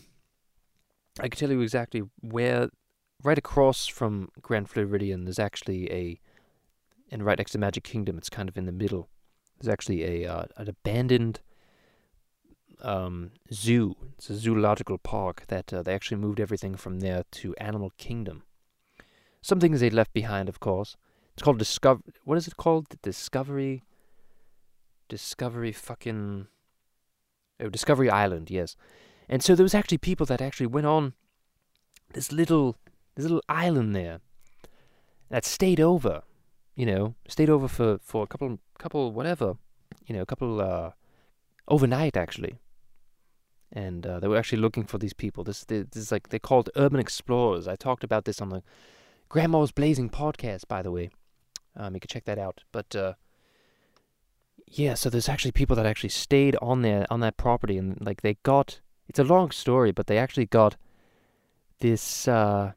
I 1.19 1.29
could 1.29 1.39
tell 1.39 1.51
you 1.51 1.61
exactly 1.61 2.03
where. 2.21 2.69
Right 3.23 3.39
across 3.39 3.87
from 3.87 4.29
Grand 4.43 4.69
Floridian, 4.69 5.25
there's 5.25 5.39
actually 5.39 5.91
a. 5.91 6.21
And 7.11 7.25
right 7.25 7.39
next 7.39 7.53
to 7.53 7.59
Magic 7.59 7.85
Kingdom, 7.85 8.19
it's 8.19 8.29
kind 8.29 8.49
of 8.49 8.59
in 8.59 8.67
the 8.67 8.73
middle. 8.73 9.09
There's 9.59 9.73
actually 9.73 10.25
a 10.25 10.31
uh, 10.31 10.45
an 10.57 10.69
abandoned 10.69 11.41
um, 12.83 13.33
zoo. 13.53 13.95
It's 14.19 14.29
a 14.29 14.37
zoological 14.37 14.99
park 14.99 15.45
that 15.49 15.73
uh, 15.73 15.83
they 15.83 15.95
actually 15.95 16.19
moved 16.19 16.41
everything 16.41 16.77
from 16.77 17.01
there 17.01 17.25
to 17.33 17.55
Animal 17.57 17.93
Kingdom. 17.97 18.43
Some 19.46 19.61
things 19.61 19.78
they 19.78 19.90
left 19.90 20.12
behind, 20.12 20.48
of 20.48 20.59
course. 20.59 20.96
It's 21.35 21.42
called 21.44 21.61
Discover. 21.61 22.02
What 22.24 22.37
is 22.37 22.48
it 22.48 22.56
called? 22.56 22.88
Discovery. 23.00 23.85
Discovery 25.09 25.70
fucking. 25.70 26.48
Oh, 27.61 27.68
Discovery 27.68 28.11
Island. 28.11 28.50
Yes. 28.50 28.74
And 29.28 29.44
so 29.44 29.54
there 29.54 29.62
was 29.62 29.72
actually 29.72 29.98
people 29.98 30.26
that 30.26 30.42
actually 30.42 30.66
went 30.66 30.88
on 30.88 31.12
this 32.12 32.32
little 32.32 32.76
this 33.14 33.22
little 33.22 33.40
island 33.48 33.94
there 33.94 34.18
that 35.30 35.44
stayed 35.44 35.78
over. 35.78 36.22
You 36.74 36.87
know, 36.87 37.14
stayed 37.28 37.48
over 37.48 37.68
for 37.68 37.98
for 38.02 38.24
a 38.24 38.26
couple 38.26 38.59
couple 38.80 39.12
whatever. 39.12 39.59
You 40.09 40.16
know, 40.16 40.22
a 40.22 40.26
couple 40.26 40.61
uh 40.61 40.90
overnight 41.68 42.16
actually 42.16 42.59
and 43.72 44.06
uh, 44.06 44.18
they 44.18 44.28
were 44.28 44.37
actually 44.37 44.61
looking 44.61 44.85
for 44.85 44.98
these 44.98 45.12
people. 45.12 45.42
This, 45.42 45.64
this 45.64 45.87
is 45.94 46.12
like 46.12 46.28
they're 46.28 46.38
called 46.38 46.70
urban 46.76 47.00
explorers. 47.00 47.66
I 47.66 47.74
talked 47.74 48.04
about 48.04 48.24
this 48.24 48.40
on 48.40 48.50
the 48.50 48.62
Grandma's 49.29 49.73
Blazing 49.73 50.11
podcast, 50.11 50.69
by 50.69 50.83
the 50.83 50.91
way. 50.91 51.11
Um, 51.77 51.95
you 51.95 52.01
can 52.01 52.09
check 52.09 52.25
that 52.25 52.39
out. 52.39 52.62
But 52.73 52.95
uh, 52.97 53.15
yeah, 54.67 54.95
so 54.95 55.11
there's 55.11 55.29
actually 55.29 55.53
people 55.53 55.77
that 55.77 55.87
actually 55.87 56.11
stayed 56.11 56.57
on 56.62 56.83
there 56.83 57.07
on 57.11 57.21
that 57.21 57.37
property, 57.37 57.79
and 57.79 57.99
like 58.05 58.23
they 58.23 58.35
got. 58.43 58.81
It's 59.09 59.21
a 59.21 59.25
long 59.25 59.53
story, 59.53 59.93
but 59.93 60.09
they 60.09 60.19
actually 60.19 60.47
got 60.47 60.77
this 61.81 62.27
uh, 62.27 62.73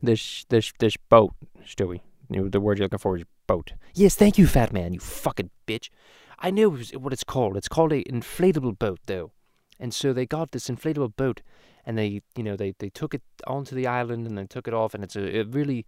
this 0.00 0.44
this 0.48 0.72
this 0.78 0.96
boat, 0.96 1.34
Stewie. 1.64 2.00
The 2.30 2.60
word 2.60 2.78
you're 2.78 2.86
looking 2.86 2.98
for 2.98 3.16
is 3.16 3.24
boat. 3.46 3.72
Yes, 3.94 4.14
thank 4.14 4.38
you, 4.38 4.46
fat 4.46 4.72
man. 4.72 4.94
You 4.94 5.00
fucking 5.00 5.50
bitch. 5.66 5.90
I 6.38 6.50
know 6.50 6.70
what 6.70 7.12
it's 7.12 7.24
called. 7.24 7.56
It's 7.56 7.68
called 7.68 7.92
a 7.92 8.02
inflatable 8.04 8.78
boat, 8.78 9.00
though. 9.06 9.32
And 9.78 9.92
so 9.92 10.12
they 10.12 10.26
got 10.26 10.52
this 10.52 10.68
inflatable 10.68 11.16
boat, 11.16 11.42
and 11.84 11.98
they, 11.98 12.22
you 12.36 12.42
know, 12.42 12.56
they, 12.56 12.74
they 12.78 12.90
took 12.90 13.14
it 13.14 13.22
onto 13.46 13.74
the 13.74 13.86
island 13.86 14.26
and 14.26 14.38
then 14.38 14.48
took 14.48 14.68
it 14.68 14.74
off, 14.74 14.94
and 14.94 15.02
it's 15.02 15.16
a, 15.16 15.40
a 15.40 15.44
really 15.44 15.86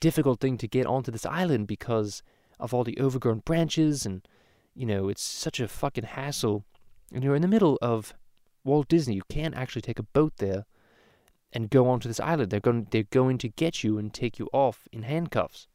difficult 0.00 0.40
thing 0.40 0.56
to 0.58 0.68
get 0.68 0.86
onto 0.86 1.10
this 1.10 1.26
island 1.26 1.66
because 1.66 2.22
of 2.58 2.72
all 2.72 2.84
the 2.84 2.98
overgrown 3.00 3.40
branches, 3.40 4.06
and 4.06 4.26
you 4.74 4.86
know, 4.86 5.08
it's 5.08 5.22
such 5.22 5.60
a 5.60 5.68
fucking 5.68 6.04
hassle. 6.04 6.64
And 7.12 7.22
you're 7.22 7.34
in 7.34 7.42
the 7.42 7.48
middle 7.48 7.78
of 7.82 8.14
Walt 8.64 8.88
Disney. 8.88 9.14
You 9.14 9.22
can't 9.28 9.54
actually 9.54 9.82
take 9.82 9.98
a 9.98 10.04
boat 10.04 10.34
there 10.38 10.64
and 11.52 11.68
go 11.68 11.88
onto 11.88 12.08
this 12.08 12.20
island. 12.20 12.50
They're 12.50 12.60
going, 12.60 12.86
they're 12.90 13.02
going 13.02 13.38
to 13.38 13.48
get 13.48 13.84
you 13.84 13.98
and 13.98 14.12
take 14.12 14.38
you 14.38 14.48
off 14.52 14.88
in 14.92 15.02
handcuffs. 15.02 15.66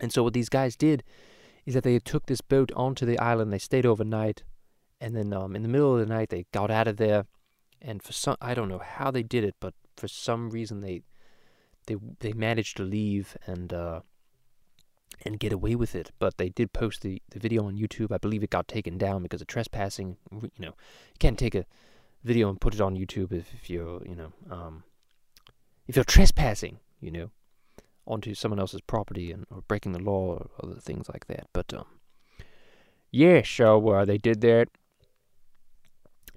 And 0.00 0.12
so 0.12 0.22
what 0.22 0.34
these 0.34 0.48
guys 0.48 0.76
did 0.76 1.02
is 1.64 1.74
that 1.74 1.84
they 1.84 1.98
took 1.98 2.26
this 2.26 2.40
boat 2.40 2.72
onto 2.74 3.06
the 3.06 3.18
island. 3.18 3.52
They 3.52 3.58
stayed 3.58 3.86
overnight, 3.86 4.42
and 5.00 5.16
then 5.16 5.32
um, 5.32 5.54
in 5.56 5.62
the 5.62 5.68
middle 5.68 5.94
of 5.94 6.00
the 6.00 6.12
night 6.12 6.28
they 6.30 6.46
got 6.52 6.70
out 6.70 6.88
of 6.88 6.96
there. 6.96 7.24
And 7.84 8.02
for 8.02 8.12
some, 8.12 8.36
I 8.40 8.54
don't 8.54 8.68
know 8.68 8.78
how 8.78 9.10
they 9.10 9.22
did 9.22 9.44
it, 9.44 9.56
but 9.60 9.74
for 9.96 10.08
some 10.08 10.50
reason 10.50 10.80
they 10.80 11.02
they 11.86 11.96
they 12.20 12.32
managed 12.32 12.76
to 12.76 12.84
leave 12.84 13.36
and 13.46 13.72
uh, 13.72 14.00
and 15.24 15.40
get 15.40 15.52
away 15.52 15.74
with 15.74 15.94
it. 15.94 16.12
But 16.18 16.38
they 16.38 16.48
did 16.48 16.72
post 16.72 17.02
the, 17.02 17.20
the 17.30 17.40
video 17.40 17.66
on 17.66 17.76
YouTube. 17.76 18.12
I 18.12 18.18
believe 18.18 18.42
it 18.42 18.50
got 18.50 18.68
taken 18.68 18.98
down 18.98 19.22
because 19.22 19.40
of 19.40 19.48
trespassing. 19.48 20.16
You 20.30 20.50
know, 20.58 20.68
you 20.68 21.18
can't 21.18 21.38
take 21.38 21.56
a 21.56 21.66
video 22.22 22.48
and 22.48 22.60
put 22.60 22.74
it 22.74 22.80
on 22.80 22.96
YouTube 22.96 23.32
if, 23.32 23.52
if 23.52 23.68
you're 23.68 24.00
you 24.06 24.14
know 24.14 24.32
um, 24.50 24.84
if 25.88 25.96
you're 25.96 26.04
trespassing. 26.04 26.78
You 27.00 27.10
know 27.10 27.30
onto 28.06 28.34
someone 28.34 28.58
else's 28.58 28.80
property 28.80 29.30
and 29.30 29.46
or 29.50 29.62
breaking 29.62 29.92
the 29.92 29.98
law 29.98 30.34
or 30.34 30.50
other 30.62 30.80
things 30.80 31.08
like 31.08 31.26
that. 31.26 31.46
But 31.52 31.72
um, 31.74 31.86
yeah, 33.10 33.42
so 33.44 33.88
uh, 33.90 34.04
they 34.04 34.18
did 34.18 34.40
that, 34.40 34.68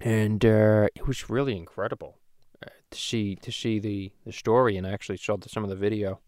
and 0.00 0.44
uh, 0.44 0.88
it 0.94 1.06
was 1.06 1.30
really 1.30 1.56
incredible 1.56 2.16
uh, 2.64 2.70
to 2.90 2.98
see 2.98 3.36
to 3.36 3.50
see 3.50 3.78
the 3.78 4.12
the 4.24 4.32
story 4.32 4.76
and 4.76 4.86
I 4.86 4.92
actually 4.92 5.16
saw 5.18 5.36
the, 5.36 5.48
some 5.48 5.64
of 5.64 5.70
the 5.70 5.76
video. 5.76 6.20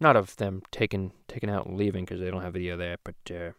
Not 0.00 0.16
of 0.16 0.34
them 0.36 0.62
taking 0.72 1.12
taking 1.28 1.48
out 1.48 1.66
and 1.66 1.76
leaving 1.76 2.04
because 2.04 2.20
they 2.20 2.30
don't 2.30 2.42
have 2.42 2.54
video 2.54 2.76
there, 2.76 2.96
but 3.04 3.14
uh, 3.30 3.52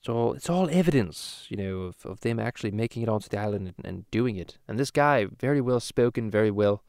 it's 0.00 0.08
all 0.08 0.32
it's 0.32 0.48
all 0.48 0.70
evidence, 0.70 1.44
you 1.50 1.58
know, 1.58 1.80
of, 1.82 2.06
of 2.06 2.20
them 2.20 2.40
actually 2.40 2.70
making 2.70 3.02
it 3.02 3.08
onto 3.08 3.28
the 3.28 3.38
island 3.38 3.74
and, 3.76 3.86
and 3.86 4.10
doing 4.10 4.36
it. 4.36 4.56
And 4.66 4.78
this 4.78 4.90
guy, 4.90 5.26
very 5.26 5.60
well 5.60 5.78
spoken, 5.78 6.30
very 6.30 6.50
well, 6.50 6.82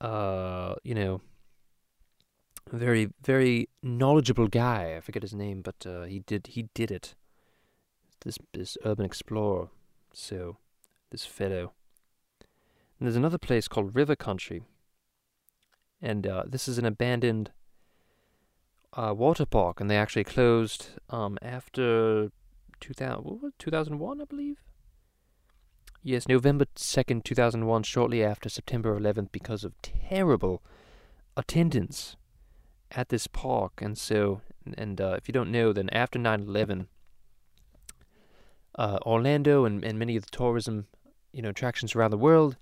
uh, 0.00 0.76
you 0.82 0.94
know, 0.94 1.20
very 2.72 3.10
very 3.22 3.68
knowledgeable 3.82 4.48
guy. 4.48 4.94
I 4.96 5.00
forget 5.00 5.22
his 5.22 5.34
name, 5.34 5.60
but 5.60 5.86
uh, 5.86 6.04
he 6.04 6.20
did 6.20 6.46
he 6.46 6.70
did 6.72 6.90
it. 6.90 7.14
This 8.24 8.38
this 8.52 8.76
urban 8.84 9.04
explorer. 9.04 9.68
So, 10.12 10.56
this 11.10 11.24
fellow. 11.24 11.72
And 12.98 13.06
there's 13.06 13.16
another 13.16 13.38
place 13.38 13.68
called 13.68 13.94
River 13.94 14.16
Country. 14.16 14.62
And 16.02 16.26
uh, 16.26 16.44
this 16.46 16.68
is 16.68 16.78
an 16.78 16.84
abandoned 16.84 17.50
uh, 18.92 19.14
water 19.16 19.46
park, 19.46 19.80
and 19.80 19.90
they 19.90 19.96
actually 19.96 20.24
closed 20.24 20.88
um, 21.10 21.38
after 21.42 22.30
2000, 22.80 23.52
2001, 23.58 24.20
I 24.20 24.24
believe. 24.24 24.56
Yes, 26.02 26.26
November 26.26 26.64
2nd, 26.76 27.24
2001, 27.24 27.82
shortly 27.82 28.24
after 28.24 28.48
September 28.48 28.98
11th, 28.98 29.30
because 29.32 29.64
of 29.64 29.80
terrible 29.82 30.62
attendance 31.36 32.16
at 32.90 33.10
this 33.10 33.26
park. 33.26 33.80
And 33.82 33.98
so, 33.98 34.40
and 34.76 35.00
uh, 35.00 35.16
if 35.18 35.28
you 35.28 35.32
don't 35.32 35.52
know, 35.52 35.72
then 35.72 35.90
after 35.90 36.18
9 36.18 36.40
11, 36.40 36.88
uh, 38.76 38.98
Orlando 39.02 39.64
and, 39.64 39.84
and 39.84 39.98
many 39.98 40.16
of 40.16 40.24
the 40.24 40.30
tourism, 40.30 40.86
you 41.32 41.42
know, 41.42 41.50
attractions 41.50 41.94
around 41.94 42.10
the 42.10 42.18
world 42.18 42.56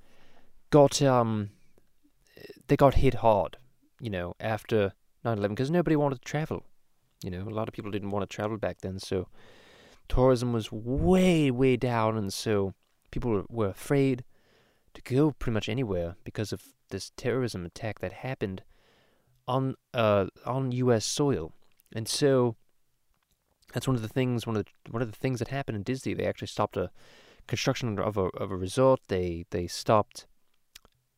got 0.71 1.01
um 1.03 1.51
they 2.68 2.77
got 2.77 2.94
hit 2.94 3.14
hard, 3.14 3.57
you 4.01 4.11
know, 4.11 4.35
after 4.38 4.92
9/11 5.25 5.51
because 5.51 5.71
nobody 5.71 5.97
wanted 5.97 6.16
to 6.16 6.25
travel. 6.25 6.64
You 7.23 7.31
know, 7.31 7.42
a 7.42 7.51
lot 7.51 7.68
of 7.68 7.75
people 7.75 7.90
didn't 7.90 8.11
want 8.11 8.29
to 8.29 8.35
travel 8.35 8.57
back 8.59 8.81
then, 8.81 8.99
so 8.99 9.27
tourism 10.09 10.53
was 10.53 10.71
way 10.71 11.51
way 11.51 11.77
down, 11.77 12.16
and 12.16 12.33
so 12.33 12.75
people 13.11 13.44
were 13.49 13.68
afraid 13.68 14.25
to 14.94 15.03
go 15.03 15.33
pretty 15.33 15.55
much 15.55 15.68
anywhere 15.68 16.16
because 16.25 16.53
of 16.53 16.62
this 16.90 17.11
terrorism 17.16 17.64
attack 17.64 17.99
that 17.99 18.12
happened 18.12 18.62
on 19.47 19.75
uh 19.94 20.27
on 20.47 20.73
U.S. 20.73 21.05
soil, 21.05 21.53
and 21.92 22.07
so 22.07 22.57
that's 23.73 23.87
one 23.87 23.97
of 23.97 24.03
the 24.03 24.09
things 24.09 24.47
one 24.47 24.57
of 24.57 24.65
the 24.65 24.93
one 24.93 25.03
of 25.03 25.11
the 25.11 25.17
things 25.17 25.39
that 25.39 25.49
happened 25.49 25.77
in 25.77 25.83
Disney. 25.83 26.15
They 26.15 26.27
actually 26.27 26.49
stopped 26.49 26.77
a 26.77 26.91
construction 27.47 27.99
of 27.99 28.17
a 28.17 28.23
of 28.29 28.51
a 28.51 28.57
resort. 28.57 29.01
They 29.09 29.45
they 29.51 29.67
stopped 29.67 30.27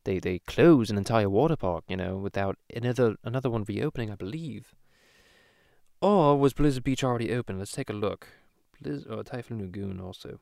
they 0.05 0.19
they 0.19 0.39
closed 0.41 0.91
an 0.91 0.99
entire 0.99 1.29
water 1.29 1.57
park, 1.57 1.85
you 1.89 1.97
know, 1.97 2.17
without 2.17 2.57
another 2.75 3.17
another 3.25 3.51
one 3.51 3.65
reopening, 3.65 4.11
I 4.11 4.15
believe. 4.15 4.75
Or 6.01 6.39
was 6.39 6.55
Blizzard 6.55 6.85
Beach 6.85 7.05
already 7.05 7.33
open? 7.33 7.59
Let's 7.59 7.73
take 7.73 7.91
a 7.91 7.95
look. 7.95 8.29
Blizz 8.83 9.11
or 9.11 9.23
Typhoon 9.23 9.61
Lagoon 9.61 10.01
also. 10.01 10.41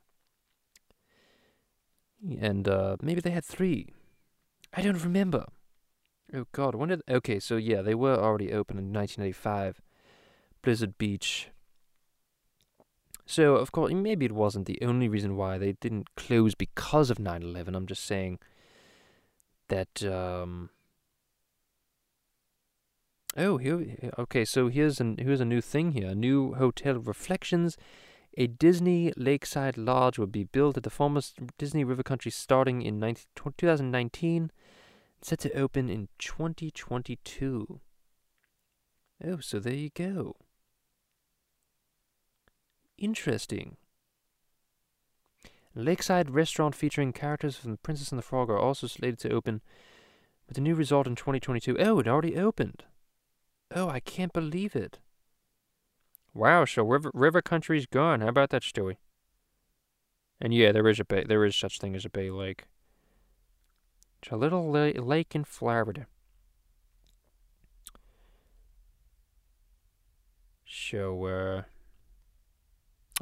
And 2.40 2.68
uh, 2.68 2.96
maybe 3.02 3.20
they 3.20 3.30
had 3.30 3.44
three. 3.44 3.88
I 4.72 4.82
don't 4.82 5.02
remember. 5.02 5.46
Oh 6.34 6.46
God, 6.52 6.74
when 6.74 6.90
did? 6.90 7.02
Okay, 7.08 7.40
so 7.40 7.56
yeah, 7.56 7.82
they 7.82 7.94
were 7.94 8.16
already 8.16 8.52
open 8.52 8.78
in 8.78 8.92
1985. 8.92 9.80
Blizzard 10.62 10.98
Beach. 10.98 11.48
So 13.28 13.56
of 13.56 13.72
course, 13.72 13.92
maybe 13.92 14.24
it 14.24 14.32
wasn't 14.32 14.64
the 14.64 14.78
only 14.80 15.06
reason 15.06 15.36
why 15.36 15.58
they 15.58 15.72
didn't 15.72 16.14
close 16.16 16.54
because 16.54 17.10
of 17.10 17.18
9/11. 17.18 17.76
I'm 17.76 17.86
just 17.86 18.04
saying 18.06 18.38
that 19.68 20.02
um 20.02 20.70
Oh, 23.36 23.58
here 23.58 23.98
okay, 24.18 24.46
so 24.46 24.68
here's 24.68 24.98
an 24.98 25.18
here's 25.18 25.42
a 25.42 25.44
new 25.44 25.60
thing 25.60 25.92
here. 25.92 26.14
New 26.14 26.54
hotel 26.54 26.94
reflections. 26.94 27.76
A 28.38 28.46
Disney 28.46 29.12
Lakeside 29.14 29.76
Lodge 29.76 30.18
will 30.18 30.26
be 30.26 30.44
built 30.44 30.78
at 30.78 30.82
the 30.82 30.90
former 30.90 31.20
Disney 31.58 31.84
River 31.84 32.02
Country 32.02 32.30
starting 32.30 32.80
in 32.80 32.98
19, 32.98 33.26
2019, 33.34 34.50
set 35.20 35.40
to 35.40 35.52
open 35.52 35.90
in 35.90 36.08
2022. 36.18 37.80
Oh, 39.22 39.40
so 39.40 39.58
there 39.58 39.74
you 39.74 39.90
go. 39.90 40.36
Interesting. 42.98 43.76
Lakeside 45.74 46.30
restaurant 46.30 46.74
featuring 46.74 47.12
characters 47.12 47.56
from 47.56 47.70
The 47.70 47.78
Princess 47.78 48.10
and 48.10 48.18
the 48.18 48.22
Frog 48.22 48.50
are 48.50 48.58
also 48.58 48.88
slated 48.88 49.20
to 49.20 49.30
open 49.30 49.60
with 50.48 50.58
a 50.58 50.60
new 50.60 50.74
resort 50.74 51.06
in 51.06 51.14
2022. 51.14 51.78
Oh, 51.78 52.00
it 52.00 52.08
already 52.08 52.36
opened. 52.36 52.84
Oh, 53.74 53.88
I 53.88 54.00
can't 54.00 54.32
believe 54.32 54.74
it. 54.74 54.98
Wow, 56.34 56.64
so 56.64 56.82
River, 56.82 57.10
River 57.14 57.42
Country's 57.42 57.86
gone. 57.86 58.20
How 58.20 58.28
about 58.28 58.50
that, 58.50 58.62
Stewie? 58.62 58.96
And 60.40 60.52
yeah, 60.52 60.72
there 60.72 60.88
is 60.88 60.98
a 60.98 61.04
bay. 61.04 61.24
There 61.24 61.44
is 61.44 61.54
such 61.54 61.78
thing 61.78 61.94
as 61.94 62.04
a 62.04 62.10
bay 62.10 62.30
lake. 62.30 62.64
It's 64.22 64.32
a 64.32 64.36
little 64.36 64.70
la- 64.70 65.00
lake 65.00 65.34
in 65.34 65.44
Florida. 65.44 66.06
So, 70.66 71.24
uh, 71.24 71.62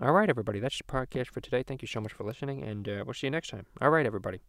all 0.03 0.13
right, 0.13 0.29
everybody. 0.29 0.61
That's 0.61 0.79
the 0.79 0.85
podcast 0.85 1.29
for 1.29 1.41
today. 1.41 1.63
Thank 1.63 1.83
you 1.83 1.89
so 1.89 2.01
much 2.01 2.13
for 2.13 2.25
listening, 2.25 2.63
and 2.63 2.89
uh, 2.89 3.03
we'll 3.07 3.15
see 3.15 3.27
you 3.29 3.31
next 3.31 3.49
time. 3.49 3.67
All 3.81 3.91
right, 3.91 4.05
everybody. 4.05 4.41